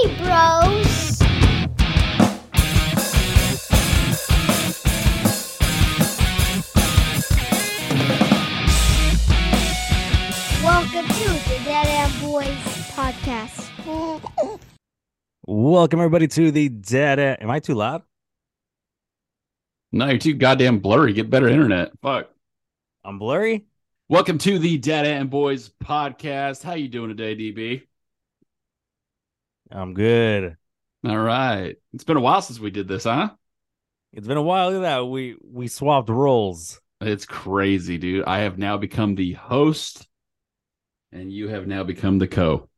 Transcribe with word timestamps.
Hey, 0.00 0.16
bros. 0.18 1.18
Welcome 10.62 11.08
to 11.08 11.28
the 11.48 11.60
Dada 11.64 11.88
and 11.88 12.22
Boys 12.22 12.46
podcast. 12.94 13.70
Welcome 15.48 15.98
everybody 15.98 16.28
to 16.28 16.52
the 16.52 16.68
Dead 16.68 17.18
End. 17.18 17.42
Am 17.42 17.50
I 17.50 17.58
too 17.58 17.74
loud? 17.74 18.02
No, 19.90 20.06
you're 20.06 20.18
too 20.18 20.34
goddamn 20.34 20.78
blurry. 20.78 21.12
Get 21.12 21.28
better 21.28 21.48
internet. 21.48 21.90
Fuck. 22.02 22.28
I'm 23.04 23.18
blurry. 23.18 23.66
Welcome 24.08 24.38
to 24.38 24.60
the 24.60 24.78
Dada 24.78 25.08
and 25.08 25.28
Boys 25.28 25.70
podcast. 25.82 26.62
How 26.62 26.74
you 26.74 26.86
doing 26.86 27.08
today, 27.08 27.34
DB? 27.34 27.87
I'm 29.70 29.94
good. 29.94 30.56
All 31.04 31.18
right. 31.18 31.76
It's 31.92 32.04
been 32.04 32.16
a 32.16 32.20
while 32.20 32.42
since 32.42 32.58
we 32.58 32.70
did 32.70 32.88
this, 32.88 33.04
huh? 33.04 33.30
It's 34.12 34.26
been 34.26 34.36
a 34.36 34.42
while. 34.42 34.70
Look 34.70 34.78
at 34.78 34.82
that. 34.82 35.06
We 35.06 35.36
we 35.42 35.68
swapped 35.68 36.08
roles. 36.08 36.80
It's 37.00 37.26
crazy, 37.26 37.98
dude. 37.98 38.24
I 38.26 38.40
have 38.40 38.58
now 38.58 38.76
become 38.76 39.14
the 39.14 39.34
host, 39.34 40.06
and 41.12 41.32
you 41.32 41.48
have 41.48 41.66
now 41.66 41.84
become 41.84 42.18
the 42.18 42.26
co. 42.26 42.68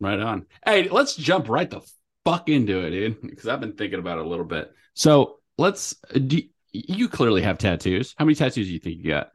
Right 0.00 0.18
on. 0.18 0.46
Hey, 0.64 0.88
let's 0.88 1.14
jump 1.14 1.48
right 1.48 1.68
the 1.68 1.80
fuck 2.24 2.48
into 2.48 2.80
it, 2.80 2.90
dude. 2.90 3.22
Because 3.22 3.48
I've 3.48 3.60
been 3.60 3.74
thinking 3.74 3.98
about 3.98 4.18
it 4.18 4.26
a 4.26 4.28
little 4.28 4.44
bit. 4.44 4.72
So 4.94 5.38
let's. 5.58 5.94
Do, 6.12 6.40
you 6.72 7.08
clearly 7.08 7.42
have 7.42 7.58
tattoos. 7.58 8.14
How 8.18 8.24
many 8.24 8.34
tattoos 8.34 8.66
do 8.66 8.72
you 8.72 8.78
think 8.78 8.98
you 8.98 9.10
got? 9.10 9.30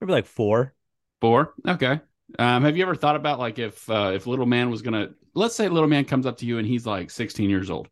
Maybe 0.00 0.12
like 0.12 0.26
four. 0.26 0.74
Four. 1.20 1.54
Okay. 1.66 2.00
Um, 2.38 2.64
have 2.64 2.76
you 2.76 2.82
ever 2.82 2.94
thought 2.96 3.16
about 3.16 3.38
like 3.38 3.58
if 3.58 3.88
uh, 3.88 4.12
if 4.14 4.26
little 4.26 4.46
man 4.46 4.70
was 4.70 4.82
gonna 4.82 5.10
let's 5.34 5.54
say 5.54 5.68
little 5.68 5.88
man 5.88 6.04
comes 6.04 6.26
up 6.26 6.38
to 6.38 6.46
you 6.46 6.58
and 6.58 6.66
he's 6.66 6.84
like 6.86 7.10
16 7.10 7.48
years 7.48 7.70
old 7.70 7.88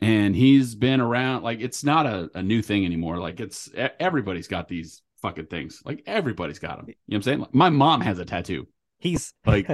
and 0.00 0.34
he's 0.34 0.74
been 0.74 1.00
around 1.00 1.42
like 1.42 1.60
it's 1.60 1.84
not 1.84 2.06
a, 2.06 2.30
a 2.34 2.42
new 2.42 2.60
thing 2.62 2.84
anymore 2.84 3.18
like 3.18 3.40
it's 3.40 3.70
everybody's 4.00 4.48
got 4.48 4.68
these 4.68 5.02
fucking 5.22 5.46
things 5.46 5.80
like 5.84 6.02
everybody's 6.06 6.58
got 6.58 6.76
them 6.78 6.86
you 6.88 6.94
know 7.08 7.14
what 7.14 7.16
i'm 7.18 7.22
saying 7.22 7.40
like, 7.40 7.54
my 7.54 7.70
mom 7.70 8.00
has 8.00 8.18
a 8.18 8.24
tattoo 8.24 8.66
He's 8.98 9.32
Like- 9.46 9.66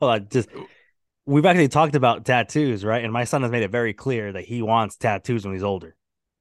hold 0.00 0.12
on. 0.12 0.28
Just 0.30 0.48
we've 1.24 1.46
actually 1.46 1.68
talked 1.68 1.94
about 1.94 2.26
tattoos, 2.26 2.84
right? 2.84 3.02
And 3.02 3.10
my 3.12 3.24
son 3.24 3.40
has 3.42 3.50
made 3.50 3.62
it 3.62 3.70
very 3.70 3.94
clear 3.94 4.32
that 4.32 4.44
he 4.44 4.60
wants 4.60 4.96
tattoos 4.96 5.46
when 5.46 5.54
he's 5.54 5.62
older. 5.62 5.96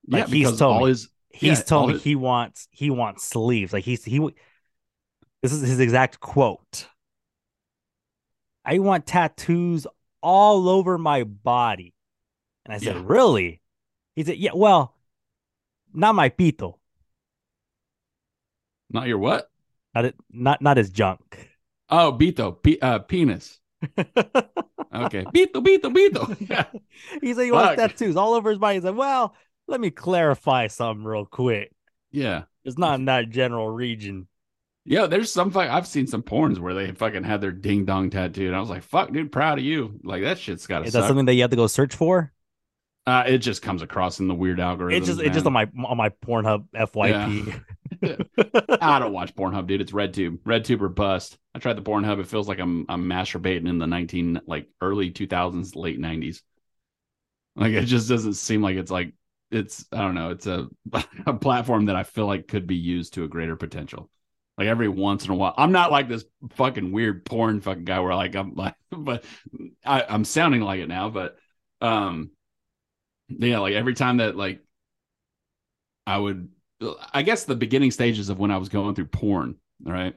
Like, 0.07 0.27
yeah 0.27 0.33
he's 0.33 0.57
told 0.57 0.61
all 0.61 0.81
me. 0.81 0.89
his 0.89 1.07
He's 1.29 1.59
Yeah, 1.59 1.63
told 1.63 1.87
me 1.87 1.93
his- 1.93 2.03
he 2.03 2.15
wants 2.15 2.67
he 2.71 2.89
wants 2.89 3.23
sleeves. 3.25 3.71
Like 3.71 3.85
he's 3.85 4.03
he. 4.03 4.19
This 5.45 5.53
is 5.53 5.61
his 5.61 5.79
exact 5.79 6.19
quote. 6.19 6.87
I 8.65 8.79
want 8.79 9.05
tattoos 9.05 9.85
all 10.23 10.67
over 10.67 10.97
my 10.97 11.23
body, 11.23 11.93
and 12.65 12.73
I 12.73 12.79
said, 12.79 12.95
Yeah. 12.95 13.03
"Really?" 13.05 13.61
He 14.15 14.23
said, 14.23 14.37
"Yeah, 14.37 14.53
well, 14.55 14.95
not 15.93 16.15
my 16.15 16.29
pito, 16.29 16.79
not 18.89 19.05
your 19.05 19.19
what 19.19 19.51
not 19.93 20.05
it, 20.05 20.15
not 20.31 20.63
not 20.63 20.77
his 20.77 20.89
junk." 20.89 21.51
oh 21.91 22.17
pito, 22.19 22.63
P- 22.63 22.79
uh, 22.81 22.97
penis 22.97 23.59
okay 23.97 25.25
Pito, 25.25 25.61
bito 25.61 25.93
bito 25.93 26.49
yeah 26.49 26.65
he 27.21 27.35
said 27.35 27.43
he 27.45 27.51
wants 27.51 27.79
tattoos 27.79 28.15
all 28.15 28.33
over 28.33 28.49
his 28.49 28.57
body. 28.57 28.77
He 28.77 28.81
said, 28.81 28.95
"Well, 28.95 29.35
let 29.67 29.79
me 29.79 29.91
clarify 29.91 30.65
something 30.65 31.05
real 31.05 31.27
quick. 31.27 31.71
yeah 32.09 32.45
It's 32.63 32.79
not 32.79 32.97
in 32.97 33.05
that 33.05 33.29
general 33.29 33.69
region." 33.69 34.27
Yeah 34.85 35.07
there's 35.07 35.31
some 35.31 35.51
fuck 35.51 35.69
i've 35.69 35.87
seen 35.87 36.07
some 36.07 36.23
porns 36.23 36.59
where 36.59 36.73
they 36.73 36.91
fucking 36.91 37.23
had 37.23 37.41
their 37.41 37.51
ding 37.51 37.85
dong 37.85 38.09
tattooed 38.09 38.47
and 38.47 38.55
i 38.55 38.59
was 38.59 38.69
like 38.69 38.83
fuck 38.83 39.11
dude 39.11 39.31
proud 39.31 39.57
of 39.57 39.65
you 39.65 39.99
like 40.03 40.21
that 40.21 40.37
shit's 40.37 40.67
gotta 40.67 40.85
Is 40.85 40.93
that 40.93 41.01
suck. 41.01 41.07
something 41.09 41.25
that 41.25 41.33
you 41.33 41.41
have 41.41 41.51
to 41.51 41.57
go 41.57 41.67
search 41.67 41.95
for? 41.95 42.31
Uh, 43.07 43.23
it 43.27 43.37
just 43.37 43.61
comes 43.61 43.83
across 43.83 44.19
in 44.19 44.27
the 44.27 44.33
weird 44.33 44.59
algorithm. 44.59 44.97
It's 44.97 45.05
just 45.05 45.21
it's 45.21 45.35
just 45.35 45.45
on 45.45 45.53
my 45.53 45.69
on 45.85 45.95
my 45.95 46.09
Pornhub 46.09 46.65
FYP. 46.75 47.61
I 48.81 48.97
don't 48.97 49.13
watch 49.13 49.35
Pornhub, 49.35 49.67
dude. 49.67 49.81
It's 49.81 49.91
RedTube. 49.91 50.39
RedTube 50.39 50.81
or 50.81 50.89
bust. 50.89 51.37
I 51.53 51.59
tried 51.59 51.77
the 51.77 51.83
Pornhub. 51.83 52.19
It 52.19 52.25
feels 52.25 52.47
like 52.47 52.57
I'm 52.57 52.83
I'm 52.89 53.07
masturbating 53.07 53.69
in 53.69 53.77
the 53.77 53.85
19 53.85 54.41
like 54.47 54.69
early 54.81 55.11
2000s, 55.11 55.75
late 55.75 55.99
90s. 55.99 56.41
Like 57.55 57.73
it 57.73 57.85
just 57.85 58.09
doesn't 58.09 58.33
seem 58.33 58.63
like 58.63 58.75
it's 58.75 58.89
like 58.89 59.13
it's 59.51 59.85
I 59.91 59.99
don't 59.99 60.15
know. 60.15 60.31
It's 60.31 60.47
a 60.47 60.67
a 61.27 61.33
platform 61.33 61.85
that 61.85 61.95
I 61.95 62.01
feel 62.03 62.25
like 62.25 62.47
could 62.47 62.65
be 62.65 62.75
used 62.75 63.13
to 63.13 63.23
a 63.23 63.27
greater 63.27 63.55
potential. 63.55 64.09
Like 64.57 64.67
every 64.67 64.87
once 64.87 65.25
in 65.25 65.31
a 65.31 65.35
while, 65.35 65.53
I'm 65.57 65.73
not 65.73 65.91
like 65.91 66.07
this 66.07 66.23
fucking 66.51 66.91
weird 66.91 67.25
porn 67.25 67.59
fucking 67.59 67.83
guy 67.83 67.99
where 67.99 68.15
like 68.15 68.35
I'm 68.35 68.55
like, 68.55 68.75
but 68.91 69.25
I, 69.85 70.03
I'm 70.07 70.23
sounding 70.23 70.61
like 70.61 70.79
it 70.79 70.87
now. 70.87 71.09
But 71.09 71.37
um, 71.81 72.31
yeah, 73.27 73.59
like 73.59 73.73
every 73.73 73.93
time 73.93 74.17
that 74.17 74.37
like 74.37 74.61
I 76.07 76.17
would, 76.17 76.49
I 77.13 77.23
guess 77.23 77.45
the 77.45 77.55
beginning 77.55 77.91
stages 77.91 78.29
of 78.29 78.39
when 78.39 78.51
I 78.51 78.57
was 78.57 78.69
going 78.69 78.95
through 78.95 79.07
porn, 79.07 79.55
right, 79.83 80.15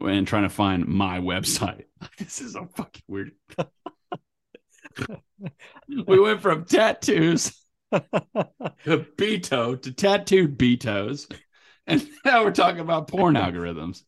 and 0.00 0.26
trying 0.26 0.42
to 0.44 0.48
find 0.48 0.86
my 0.86 1.18
website. 1.20 1.84
this 2.18 2.40
is 2.40 2.54
a 2.54 2.66
fucking 2.76 3.02
weird. 3.08 3.32
we 6.06 6.20
went 6.20 6.42
from 6.42 6.64
tattoos 6.64 7.52
to 7.92 8.02
Beto 9.16 9.80
to 9.80 9.92
tattooed 9.92 10.58
Betos, 10.58 11.32
and 11.86 12.06
now 12.24 12.44
we're 12.44 12.50
talking 12.52 12.80
about 12.80 13.08
porn 13.08 13.34
algorithms. 13.36 14.02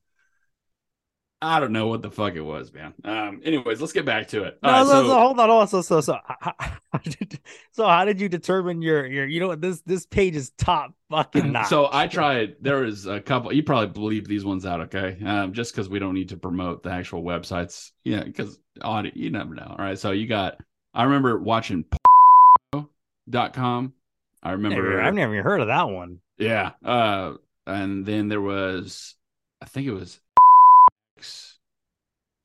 I 1.43 1.61
don't 1.61 1.73
know 1.73 1.87
what 1.89 2.01
the 2.01 2.11
fuck 2.11 2.35
it 2.35 2.41
was, 2.41 2.73
man. 2.73 2.95
Um, 3.05 3.43
anyways, 3.45 3.79
let's 3.79 3.93
get 3.93 4.07
back 4.07 4.29
to 4.29 4.45
it. 4.45 4.59
No, 4.63 4.71
right, 4.71 4.87
so, 4.87 4.93
so- 5.03 5.09
so 5.09 5.15
hold 5.21 5.39
on, 5.39 5.49
hold 5.51 5.61
on. 5.61 5.69
So, 5.69 5.83
so, 5.83 6.01
so, 6.01 6.19
how, 6.27 6.55
how 6.59 6.99
did, 7.05 7.39
so, 7.73 7.87
how 7.87 8.07
did 8.07 8.23
you 8.23 8.31
determine 8.31 8.81
your, 8.81 9.07
your, 9.07 9.27
you 9.27 9.39
know 9.39 9.49
what, 9.49 9.61
this, 9.61 9.83
this 9.83 10.07
page 10.07 10.35
is 10.35 10.51
top 10.57 10.95
fucking 11.11 11.53
notch. 11.53 11.69
So 11.69 11.91
I 11.93 12.07
tried. 12.07 12.57
There 12.63 12.79
was 12.79 13.05
a 13.07 13.21
couple. 13.21 13.53
You 13.53 13.63
probably 13.63 13.89
believe 13.89 14.27
these 14.27 14.47
ones 14.47 14.65
out, 14.65 14.81
okay? 14.83 15.19
Um, 15.25 15.53
just 15.53 15.73
because 15.75 15.91
we 15.91 15.99
don't 15.99 16.15
need 16.15 16.31
to 16.31 16.39
promote 16.39 16.83
the 16.83 16.91
actual 16.91 17.23
websites, 17.23 17.91
yeah. 18.03 18.25
Because 18.25 18.59
audit, 18.83 19.15
you 19.15 19.29
never 19.31 19.55
know. 19.55 19.77
All 19.79 19.85
right. 19.85 19.99
So 19.99 20.13
you 20.13 20.27
got. 20.27 20.57
I 20.95 21.05
remember 21.05 21.39
watching 21.39 21.85
dot 23.29 23.53
com. 23.53 23.93
I 24.43 24.53
remember. 24.53 25.03
I've 25.03 25.13
never 25.15 25.35
even 25.35 25.45
heard 25.45 25.61
of 25.61 25.67
that 25.67 25.91
one. 25.91 26.21
Yeah. 26.39 26.71
Uh, 26.83 27.35
and 27.67 28.07
then 28.07 28.29
there 28.29 28.41
was, 28.41 29.15
I 29.61 29.67
think 29.67 29.87
it 29.87 29.93
was 29.93 30.21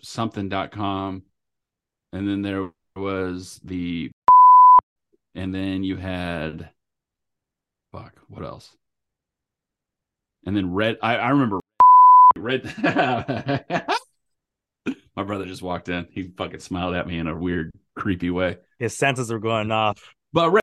something.com. 0.01 1.23
And 2.13 2.27
then 2.27 2.41
there 2.41 2.71
was 2.95 3.59
the, 3.63 4.11
and 5.35 5.53
then 5.53 5.83
you 5.83 5.97
had, 5.97 6.69
fuck, 7.91 8.13
what 8.27 8.43
else? 8.43 8.75
And 10.45 10.55
then 10.55 10.73
red, 10.73 10.97
I, 11.01 11.17
I 11.17 11.29
remember 11.29 11.59
red. 12.35 12.65
My 15.15 15.23
brother 15.23 15.45
just 15.45 15.61
walked 15.61 15.89
in. 15.89 16.07
He 16.11 16.23
fucking 16.23 16.59
smiled 16.61 16.95
at 16.95 17.07
me 17.07 17.19
in 17.19 17.27
a 17.27 17.37
weird, 17.37 17.71
creepy 17.95 18.29
way. 18.31 18.57
His 18.79 18.97
senses 18.97 19.31
were 19.31 19.39
going 19.39 19.71
off. 19.71 20.01
But 20.33 20.49
red, 20.51 20.60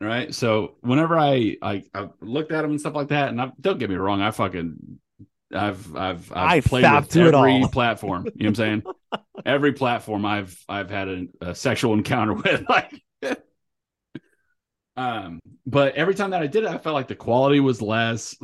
right? 0.00 0.34
So 0.34 0.76
whenever 0.80 1.18
I, 1.18 1.56
I 1.62 1.84
I 1.94 2.08
looked 2.20 2.52
at 2.52 2.62
them 2.62 2.72
and 2.72 2.80
stuff 2.80 2.94
like 2.94 3.08
that, 3.08 3.28
and 3.28 3.40
I, 3.40 3.52
don't 3.60 3.78
get 3.78 3.90
me 3.90 3.96
wrong, 3.96 4.20
I 4.20 4.30
fucking 4.30 4.98
I've 5.54 5.94
I've 5.96 6.32
I 6.32 6.56
I've 6.56 6.64
played 6.64 6.84
fapped 6.84 7.14
with 7.14 7.34
every 7.34 7.62
all. 7.62 7.68
platform. 7.68 8.26
You 8.26 8.44
know 8.44 8.50
what 8.50 8.60
I'm 8.60 8.82
saying? 8.82 8.82
every 9.46 9.72
platform 9.72 10.24
I've 10.26 10.62
I've 10.68 10.90
had 10.90 11.08
a, 11.08 11.26
a 11.40 11.54
sexual 11.54 11.94
encounter 11.94 12.32
with, 12.34 12.68
like. 12.68 13.02
um, 14.96 15.40
but 15.66 15.94
every 15.94 16.14
time 16.14 16.30
that 16.30 16.42
I 16.42 16.46
did 16.46 16.64
it, 16.64 16.70
I 16.70 16.78
felt 16.78 16.94
like 16.94 17.08
the 17.08 17.14
quality 17.14 17.60
was 17.60 17.80
less. 17.80 18.36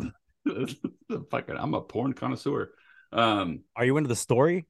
fucking, 1.31 1.57
I'm 1.57 1.75
a 1.75 1.81
porn 1.81 2.13
connoisseur. 2.13 2.73
Um, 3.13 3.61
Are 3.77 3.85
you 3.85 3.97
into 3.97 4.09
the 4.09 4.17
story? 4.17 4.67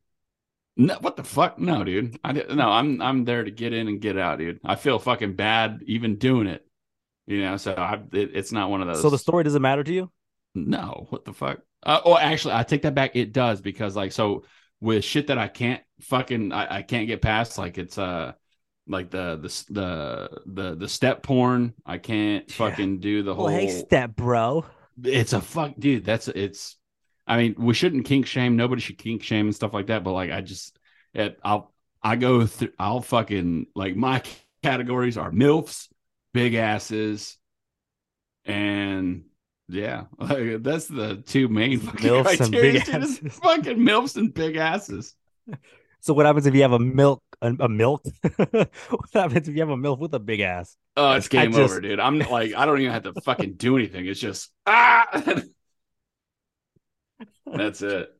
no, 0.77 0.97
what 1.01 1.16
the 1.16 1.25
fuck? 1.25 1.59
No, 1.59 1.84
dude. 1.84 2.19
I 2.25 2.33
no, 2.33 2.69
I'm 2.69 3.01
I'm 3.01 3.25
there 3.25 3.45
to 3.45 3.51
get 3.51 3.72
in 3.72 3.87
and 3.89 4.01
get 4.01 4.19
out, 4.19 4.39
dude. 4.39 4.60
I 4.65 4.75
feel 4.75 4.98
fucking 4.98 5.34
bad 5.34 5.83
even 5.87 6.16
doing 6.16 6.47
it. 6.48 6.64
You 7.26 7.42
know, 7.42 7.56
so 7.56 7.72
I 7.72 7.94
it, 8.12 8.30
it's 8.34 8.53
not 8.53 8.71
one 8.71 8.80
of 8.82 8.88
those. 8.88 9.00
So 9.03 9.10
the 9.10 9.18
story 9.18 9.44
doesn't 9.44 9.62
matter 9.62 9.82
to 9.82 9.92
you? 9.92 10.10
No, 10.54 11.06
what 11.10 11.24
the 11.24 11.32
fuck? 11.32 11.60
Uh, 11.82 12.00
oh, 12.04 12.16
actually, 12.16 12.54
I 12.54 12.62
take 12.62 12.82
that 12.82 12.94
back. 12.94 13.16
It 13.16 13.32
does 13.32 13.60
because 13.60 13.97
like 13.97 14.12
so 14.12 14.44
with 14.80 15.04
shit 15.04 15.28
that 15.28 15.38
I 15.38 15.48
can't 15.48 15.82
fucking 16.00 16.53
I, 16.53 16.76
I 16.76 16.82
can't 16.82 17.06
get 17.06 17.22
past. 17.22 17.59
Like 17.59 17.78
it's 17.78 17.98
uh 17.98 18.32
like 18.86 19.10
the 19.10 19.36
the 19.36 19.72
the 19.72 20.42
the 20.47 20.74
the 20.76 20.88
step 20.88 21.22
porn. 21.22 21.74
I 21.86 21.98
can't 21.98 22.50
fucking 22.50 23.00
do 23.00 23.22
the 23.22 23.34
whole. 23.34 23.47
Well, 23.47 23.54
hey, 23.54 23.70
step 23.70 24.15
bro. 24.15 24.65
it's 25.03 25.32
a 25.32 25.41
fuck, 25.41 25.74
dude. 25.78 26.04
That's 26.04 26.28
it's. 26.28 26.77
I 27.27 27.38
mean, 27.38 27.54
we 27.56 27.72
shouldn't 27.72 28.04
kink 28.04 28.27
shame. 28.27 28.56
Nobody 28.56 28.82
should 28.82 28.98
kink 28.98 29.22
shame 29.22 29.47
and 29.47 29.54
stuff 29.54 29.72
like 29.72 29.86
that. 29.86 30.04
But 30.04 30.12
like, 30.12 30.30
I 30.30 30.42
just, 30.42 30.78
it, 31.15 31.38
I'll, 31.42 31.72
I 32.03 32.16
go 32.16 32.44
through. 32.47 32.72
I'll 32.78 33.00
fucking 33.00 33.68
like 33.74 33.97
my 33.97 34.22
categories 34.62 35.16
are 35.16 35.30
milfs, 35.30 35.88
big 36.34 36.53
asses, 36.54 37.39
and 38.45 39.25
yeah, 39.69 40.04
like, 40.19 40.63
that's 40.63 40.86
the 40.89 41.22
two 41.25 41.48
main 41.48 41.81
fucking 41.81 42.10
Milfs 42.10 42.41
and 42.41 42.53
criteria. 42.53 42.72
big 42.72 42.89
asses. 42.91 43.19
Fucking 43.42 43.78
milfs 43.78 44.16
and 44.16 44.34
big 44.34 44.57
asses. 44.57 45.15
So 46.01 46.13
what 46.13 46.27
happens 46.27 46.45
if 46.45 46.54
you 46.54 46.60
have 46.60 46.72
a 46.72 46.78
milk 46.78 47.22
a, 47.41 47.54
a 47.60 47.69
milk? 47.69 48.04
what 48.51 48.69
happens 49.15 49.48
if 49.48 49.54
you 49.54 49.60
have 49.60 49.71
a 49.71 49.77
milk 49.78 50.01
with 50.01 50.13
a 50.13 50.19
big 50.19 50.41
ass? 50.41 50.77
Oh, 50.98 51.13
it's 51.13 51.28
game 51.28 51.53
just- 51.53 51.72
over, 51.72 51.81
dude. 51.81 51.98
I'm 51.98 52.19
like, 52.19 52.53
I 52.54 52.66
don't 52.66 52.78
even 52.80 52.92
have 52.92 53.04
to 53.04 53.19
fucking 53.22 53.54
do 53.54 53.78
anything. 53.78 54.04
It's 54.07 54.21
just 54.21 54.51
ah. 54.66 55.07
That's 57.47 57.80
it. 57.83 58.10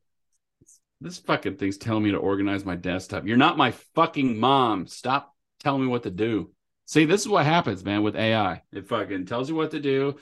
This 1.01 1.19
fucking 1.19 1.57
thing's 1.57 1.77
telling 1.77 2.03
me 2.03 2.11
to 2.11 2.17
organize 2.17 2.65
my 2.65 2.75
desktop. 2.75 3.27
You're 3.27 3.37
not 3.37 3.57
my 3.57 3.71
fucking 3.93 4.39
mom. 4.39 4.87
Stop 4.87 5.35
telling 5.59 5.81
me 5.81 5.87
what 5.87 6.03
to 6.03 6.09
do. 6.09 6.51
See, 6.85 7.05
this 7.05 7.21
is 7.21 7.27
what 7.27 7.45
happens, 7.45 7.83
man, 7.83 8.03
with 8.03 8.15
AI. 8.15 8.61
It 8.71 8.87
fucking 8.87 9.25
tells 9.25 9.49
you 9.49 9.55
what 9.55 9.71
to 9.71 9.79
do, 9.79 10.17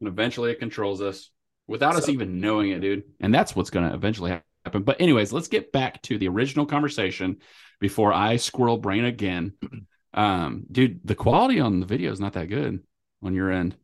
and 0.00 0.08
eventually 0.08 0.50
it 0.50 0.58
controls 0.58 1.00
us 1.00 1.30
without 1.66 1.96
us 1.96 2.08
even 2.08 2.40
knowing 2.40 2.70
it, 2.70 2.80
dude. 2.80 3.04
And 3.20 3.34
that's 3.34 3.54
what's 3.54 3.70
going 3.70 3.88
to 3.88 3.94
eventually 3.94 4.32
happen. 4.64 4.82
But, 4.82 5.00
anyways, 5.00 5.32
let's 5.32 5.48
get 5.48 5.72
back 5.72 6.02
to 6.02 6.18
the 6.18 6.28
original 6.28 6.66
conversation 6.66 7.38
before 7.80 8.12
I 8.12 8.36
squirrel 8.36 8.78
brain 8.78 9.04
again. 9.04 9.52
Um, 10.14 10.64
dude, 10.72 11.00
the 11.04 11.14
quality 11.14 11.60
on 11.60 11.78
the 11.78 11.84
video 11.84 12.10
is 12.10 12.20
not 12.20 12.32
that 12.32 12.46
good 12.46 12.82
on 13.22 13.34
your 13.34 13.52
end. 13.52 13.76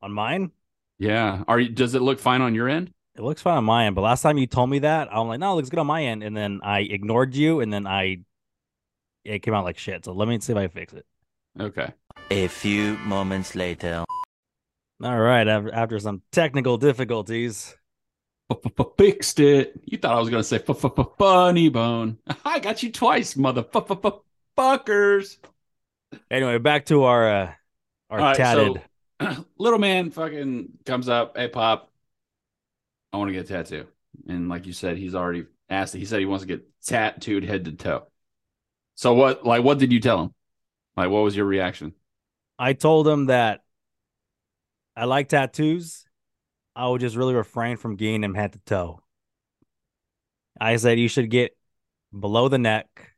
On 0.00 0.10
mine, 0.10 0.50
Yeah. 0.98 1.44
Are 1.46 1.60
you, 1.60 1.68
does 1.68 1.94
it 1.94 2.00
look 2.00 2.18
fine 2.20 2.40
on 2.40 2.54
your 2.54 2.70
end? 2.70 2.90
it 3.14 3.20
looks 3.20 3.42
fine 3.42 3.58
on 3.58 3.64
my 3.64 3.84
end. 3.84 3.94
But 3.94 4.00
last 4.00 4.22
time 4.22 4.38
you 4.38 4.46
told 4.46 4.70
me 4.70 4.78
that, 4.78 5.08
I'm 5.12 5.28
like, 5.28 5.40
no, 5.40 5.52
it 5.52 5.56
looks 5.56 5.68
good 5.68 5.80
on 5.80 5.86
my 5.86 6.04
end. 6.04 6.22
And 6.22 6.34
then 6.34 6.60
I 6.62 6.80
ignored 6.80 7.34
you, 7.34 7.60
and 7.60 7.70
then 7.70 7.86
I 7.86 8.20
it 9.28 9.40
came 9.40 9.54
out 9.54 9.64
like 9.64 9.78
shit. 9.78 10.04
So 10.04 10.12
let 10.12 10.28
me 10.28 10.38
see 10.40 10.52
if 10.52 10.58
I 10.58 10.68
fix 10.68 10.92
it. 10.92 11.06
Okay. 11.60 11.92
A 12.30 12.48
few 12.48 12.96
moments 12.98 13.54
later. 13.54 14.04
All 15.02 15.18
right, 15.18 15.46
after, 15.46 15.72
after 15.72 15.98
some 15.98 16.22
technical 16.32 16.76
difficulties. 16.76 17.76
Fixed 18.96 19.40
it. 19.40 19.78
You 19.84 19.98
thought 19.98 20.16
I 20.16 20.20
was 20.20 20.30
going 20.30 20.42
to 20.42 20.48
say 20.48 20.58
funny 21.18 21.68
bone. 21.68 22.18
I 22.44 22.58
got 22.58 22.82
you 22.82 22.90
twice, 22.90 23.34
motherfuckers. 23.34 25.36
Anyway, 26.30 26.58
back 26.58 26.86
to 26.86 27.04
our 27.04 27.30
uh, 27.30 27.52
our 28.08 28.18
All 28.18 28.24
right, 28.24 28.36
tatted. 28.36 28.82
so 29.20 29.44
little 29.58 29.78
man 29.78 30.10
fucking 30.10 30.70
comes 30.86 31.10
up. 31.10 31.36
Hey, 31.36 31.48
Pop, 31.48 31.92
I 33.12 33.18
want 33.18 33.28
to 33.28 33.34
get 33.34 33.44
a 33.44 33.48
tattoo. 33.48 33.86
And 34.26 34.48
like 34.48 34.66
you 34.66 34.72
said, 34.72 34.96
he's 34.96 35.14
already 35.14 35.44
asked. 35.68 35.94
He 35.94 36.06
said 36.06 36.20
he 36.20 36.26
wants 36.26 36.42
to 36.42 36.48
get 36.48 36.66
tattooed 36.82 37.44
head 37.44 37.66
to 37.66 37.72
toe. 37.72 38.06
So 38.98 39.14
what? 39.14 39.46
Like, 39.46 39.62
what 39.62 39.78
did 39.78 39.92
you 39.92 40.00
tell 40.00 40.24
him? 40.24 40.34
Like, 40.96 41.08
what 41.08 41.22
was 41.22 41.36
your 41.36 41.46
reaction? 41.46 41.92
I 42.58 42.72
told 42.72 43.06
him 43.06 43.26
that 43.26 43.60
I 44.96 45.04
like 45.04 45.28
tattoos. 45.28 46.04
I 46.74 46.88
would 46.88 47.00
just 47.00 47.14
really 47.14 47.34
refrain 47.34 47.76
from 47.76 47.94
getting 47.94 48.22
them 48.22 48.34
head 48.34 48.54
to 48.54 48.58
toe. 48.66 49.00
I 50.60 50.74
said 50.78 50.98
you 50.98 51.06
should 51.06 51.30
get 51.30 51.56
below 52.18 52.48
the 52.48 52.58
neck, 52.58 53.12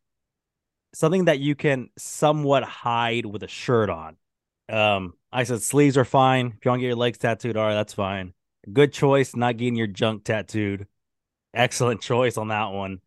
something 0.92 1.24
that 1.24 1.38
you 1.38 1.54
can 1.54 1.88
somewhat 1.96 2.62
hide 2.62 3.24
with 3.24 3.42
a 3.42 3.48
shirt 3.48 3.88
on. 3.88 4.16
Um, 4.68 5.14
I 5.32 5.44
said 5.44 5.62
sleeves 5.62 5.96
are 5.96 6.04
fine. 6.04 6.48
If 6.58 6.64
you 6.66 6.72
want 6.72 6.80
to 6.80 6.82
get 6.82 6.88
your 6.88 6.96
legs 6.96 7.16
tattooed, 7.16 7.56
all 7.56 7.64
right, 7.64 7.74
that's 7.74 7.94
fine. 7.94 8.34
Good 8.70 8.92
choice, 8.92 9.34
not 9.34 9.56
getting 9.56 9.76
your 9.76 9.86
junk 9.86 10.24
tattooed. 10.24 10.88
Excellent 11.54 12.02
choice 12.02 12.36
on 12.36 12.48
that 12.48 12.66
one. 12.66 13.00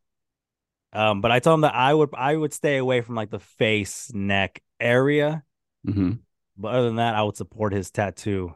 Um, 0.93 1.21
but 1.21 1.31
I 1.31 1.39
told 1.39 1.55
him 1.55 1.61
that 1.61 1.75
I 1.75 1.93
would 1.93 2.09
I 2.15 2.35
would 2.35 2.53
stay 2.53 2.77
away 2.77 3.01
from 3.01 3.15
like 3.15 3.31
the 3.31 3.39
face, 3.39 4.11
neck 4.13 4.61
area. 4.79 5.43
Mm-hmm. 5.87 6.13
But 6.57 6.67
other 6.75 6.85
than 6.85 6.97
that, 6.97 7.15
I 7.15 7.23
would 7.23 7.35
support 7.35 7.73
his 7.73 7.89
tattoo. 7.89 8.53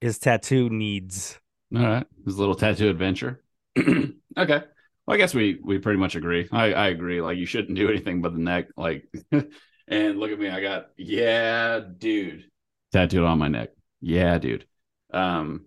His 0.00 0.18
tattoo 0.18 0.70
needs. 0.70 1.38
All 1.74 1.82
right, 1.82 2.06
his 2.24 2.38
little 2.38 2.54
tattoo 2.54 2.88
adventure. 2.88 3.42
okay, 3.78 4.12
well, 4.36 5.14
I 5.14 5.16
guess 5.16 5.34
we 5.34 5.58
we 5.62 5.78
pretty 5.78 5.98
much 5.98 6.14
agree. 6.14 6.48
I 6.52 6.72
I 6.72 6.88
agree. 6.88 7.20
Like 7.20 7.38
you 7.38 7.46
shouldn't 7.46 7.76
do 7.76 7.88
anything 7.88 8.22
but 8.22 8.32
the 8.32 8.38
neck. 8.38 8.68
Like, 8.76 9.08
and 9.88 10.18
look 10.20 10.30
at 10.30 10.38
me, 10.38 10.48
I 10.48 10.60
got 10.60 10.90
yeah, 10.96 11.80
dude, 11.80 12.44
tattooed 12.92 13.24
on 13.24 13.38
my 13.38 13.48
neck. 13.48 13.70
Yeah, 14.00 14.38
dude. 14.38 14.66
Um, 15.12 15.66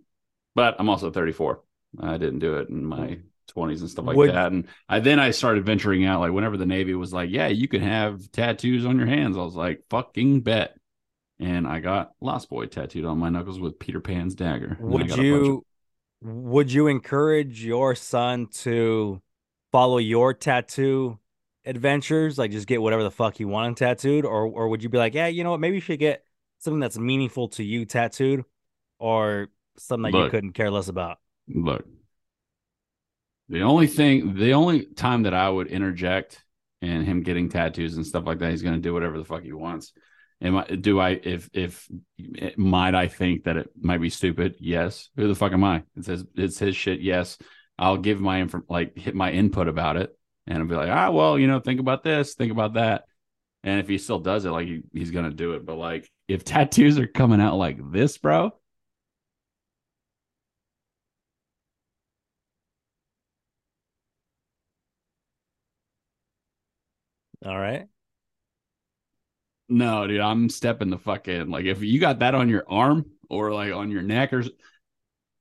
but 0.55 0.75
I'm 0.79 0.89
also 0.89 1.11
34. 1.11 1.61
I 1.99 2.17
didn't 2.17 2.39
do 2.39 2.55
it 2.55 2.69
in 2.69 2.85
my 2.85 3.19
20s 3.47 3.81
and 3.81 3.89
stuff 3.89 4.05
like 4.05 4.17
Would- 4.17 4.31
that. 4.31 4.51
And 4.51 4.67
I 4.89 4.99
then 4.99 5.19
I 5.19 5.31
started 5.31 5.65
venturing 5.65 6.05
out. 6.05 6.21
Like 6.21 6.31
whenever 6.31 6.57
the 6.57 6.65
Navy 6.65 6.93
was 6.95 7.13
like, 7.13 7.29
yeah, 7.29 7.47
you 7.47 7.67
can 7.67 7.81
have 7.81 8.31
tattoos 8.31 8.85
on 8.85 8.97
your 8.97 9.07
hands. 9.07 9.37
I 9.37 9.41
was 9.41 9.55
like, 9.55 9.83
fucking 9.89 10.41
bet. 10.41 10.77
And 11.39 11.67
I 11.67 11.79
got 11.79 12.11
Lost 12.21 12.49
Boy 12.49 12.65
tattooed 12.67 13.03
on 13.05 13.17
my 13.19 13.29
knuckles 13.29 13.59
with 13.59 13.77
Peter 13.77 13.99
Pan's 13.99 14.35
dagger. 14.35 14.77
And 14.79 14.79
then 14.79 14.85
I 14.87 14.91
Would 14.91 15.07
bunch 15.07 15.19
of- 15.19 15.25
you 15.25 15.65
would 16.21 16.71
you 16.71 16.87
encourage 16.87 17.63
your 17.63 17.93
son 17.93 18.47
to 18.47 19.21
follow 19.71 19.97
your 19.97 20.33
tattoo 20.33 21.19
adventures? 21.65 22.37
Like 22.37 22.51
just 22.51 22.67
get 22.67 22.81
whatever 22.81 23.03
the 23.03 23.11
fuck 23.11 23.39
you 23.39 23.47
want 23.47 23.77
tattooed? 23.77 24.25
Or 24.25 24.47
or 24.47 24.69
would 24.69 24.81
you 24.81 24.89
be 24.89 24.97
like, 24.97 25.13
yeah, 25.13 25.27
you 25.27 25.43
know 25.43 25.51
what, 25.51 25.59
maybe 25.59 25.75
you 25.75 25.81
should 25.81 25.99
get 25.99 26.23
something 26.59 26.79
that's 26.79 26.97
meaningful 26.97 27.49
to 27.49 27.63
you 27.63 27.85
tattooed 27.85 28.45
or 28.97 29.49
something 29.77 30.11
that 30.11 30.17
you 30.17 30.29
couldn't 30.29 30.53
care 30.53 30.71
less 30.71 30.87
about? 30.87 31.19
look 31.47 31.85
the 33.49 33.61
only 33.61 33.87
thing 33.87 34.35
the 34.35 34.53
only 34.53 34.85
time 34.85 35.23
that 35.23 35.33
i 35.33 35.49
would 35.49 35.67
interject 35.67 36.43
in 36.85 37.03
him 37.03 37.23
getting 37.23 37.49
tattoos 37.49 37.95
and 37.95 38.05
stuff 38.05 38.25
like 38.25 38.39
that 38.39 38.51
he's 38.51 38.61
going 38.61 38.75
to 38.75 38.81
do 38.81 38.93
whatever 38.93 39.17
the 39.17 39.25
fuck 39.25 39.43
he 39.43 39.53
wants. 39.53 39.93
Am 40.41 40.57
i 40.57 40.65
do 40.65 40.99
i 40.99 41.11
if 41.11 41.49
if 41.53 41.87
might 42.57 42.93
i 42.93 43.07
think 43.07 43.45
that 43.45 43.57
it 43.57 43.69
might 43.79 44.01
be 44.01 44.09
stupid? 44.09 44.55
Yes. 44.59 45.09
Who 45.15 45.27
the 45.27 45.35
fuck 45.35 45.53
am 45.53 45.63
i? 45.63 45.83
It 45.95 46.05
says 46.05 46.25
it's 46.35 46.59
his 46.59 46.75
shit. 46.75 47.01
Yes. 47.01 47.37
I'll 47.77 47.97
give 47.97 48.19
my 48.21 48.41
info 48.41 48.61
like 48.69 48.97
hit 48.97 49.15
my 49.15 49.31
input 49.31 49.67
about 49.67 49.97
it 49.97 50.15
and 50.47 50.59
i'll 50.59 50.67
be 50.67 50.75
like 50.75 50.89
ah 50.89 51.09
well 51.09 51.37
you 51.37 51.47
know 51.47 51.59
think 51.59 51.79
about 51.79 52.03
this 52.03 52.35
think 52.35 52.51
about 52.51 52.73
that. 52.73 53.05
And 53.63 53.79
if 53.79 53.87
he 53.87 53.97
still 53.97 54.19
does 54.19 54.45
it 54.45 54.51
like 54.51 54.67
he, 54.67 54.83
he's 54.93 55.09
going 55.09 55.25
to 55.25 55.35
do 55.35 55.53
it. 55.53 55.65
But 55.65 55.77
like 55.77 56.09
if 56.27 56.43
tattoos 56.45 56.99
are 56.99 57.07
coming 57.07 57.41
out 57.41 57.55
like 57.55 57.79
this 57.91 58.17
bro 58.17 58.51
All 67.45 67.57
right. 67.57 67.85
No, 69.67 70.05
dude, 70.07 70.19
I'm 70.19 70.49
stepping 70.49 70.89
the 70.89 70.97
fuck 70.97 71.27
in. 71.27 71.49
Like, 71.49 71.65
if 71.65 71.81
you 71.81 71.99
got 71.99 72.19
that 72.19 72.35
on 72.35 72.49
your 72.49 72.65
arm 72.67 73.05
or 73.29 73.51
like 73.51 73.73
on 73.73 73.89
your 73.89 74.03
neck 74.03 74.31
or, 74.33 74.43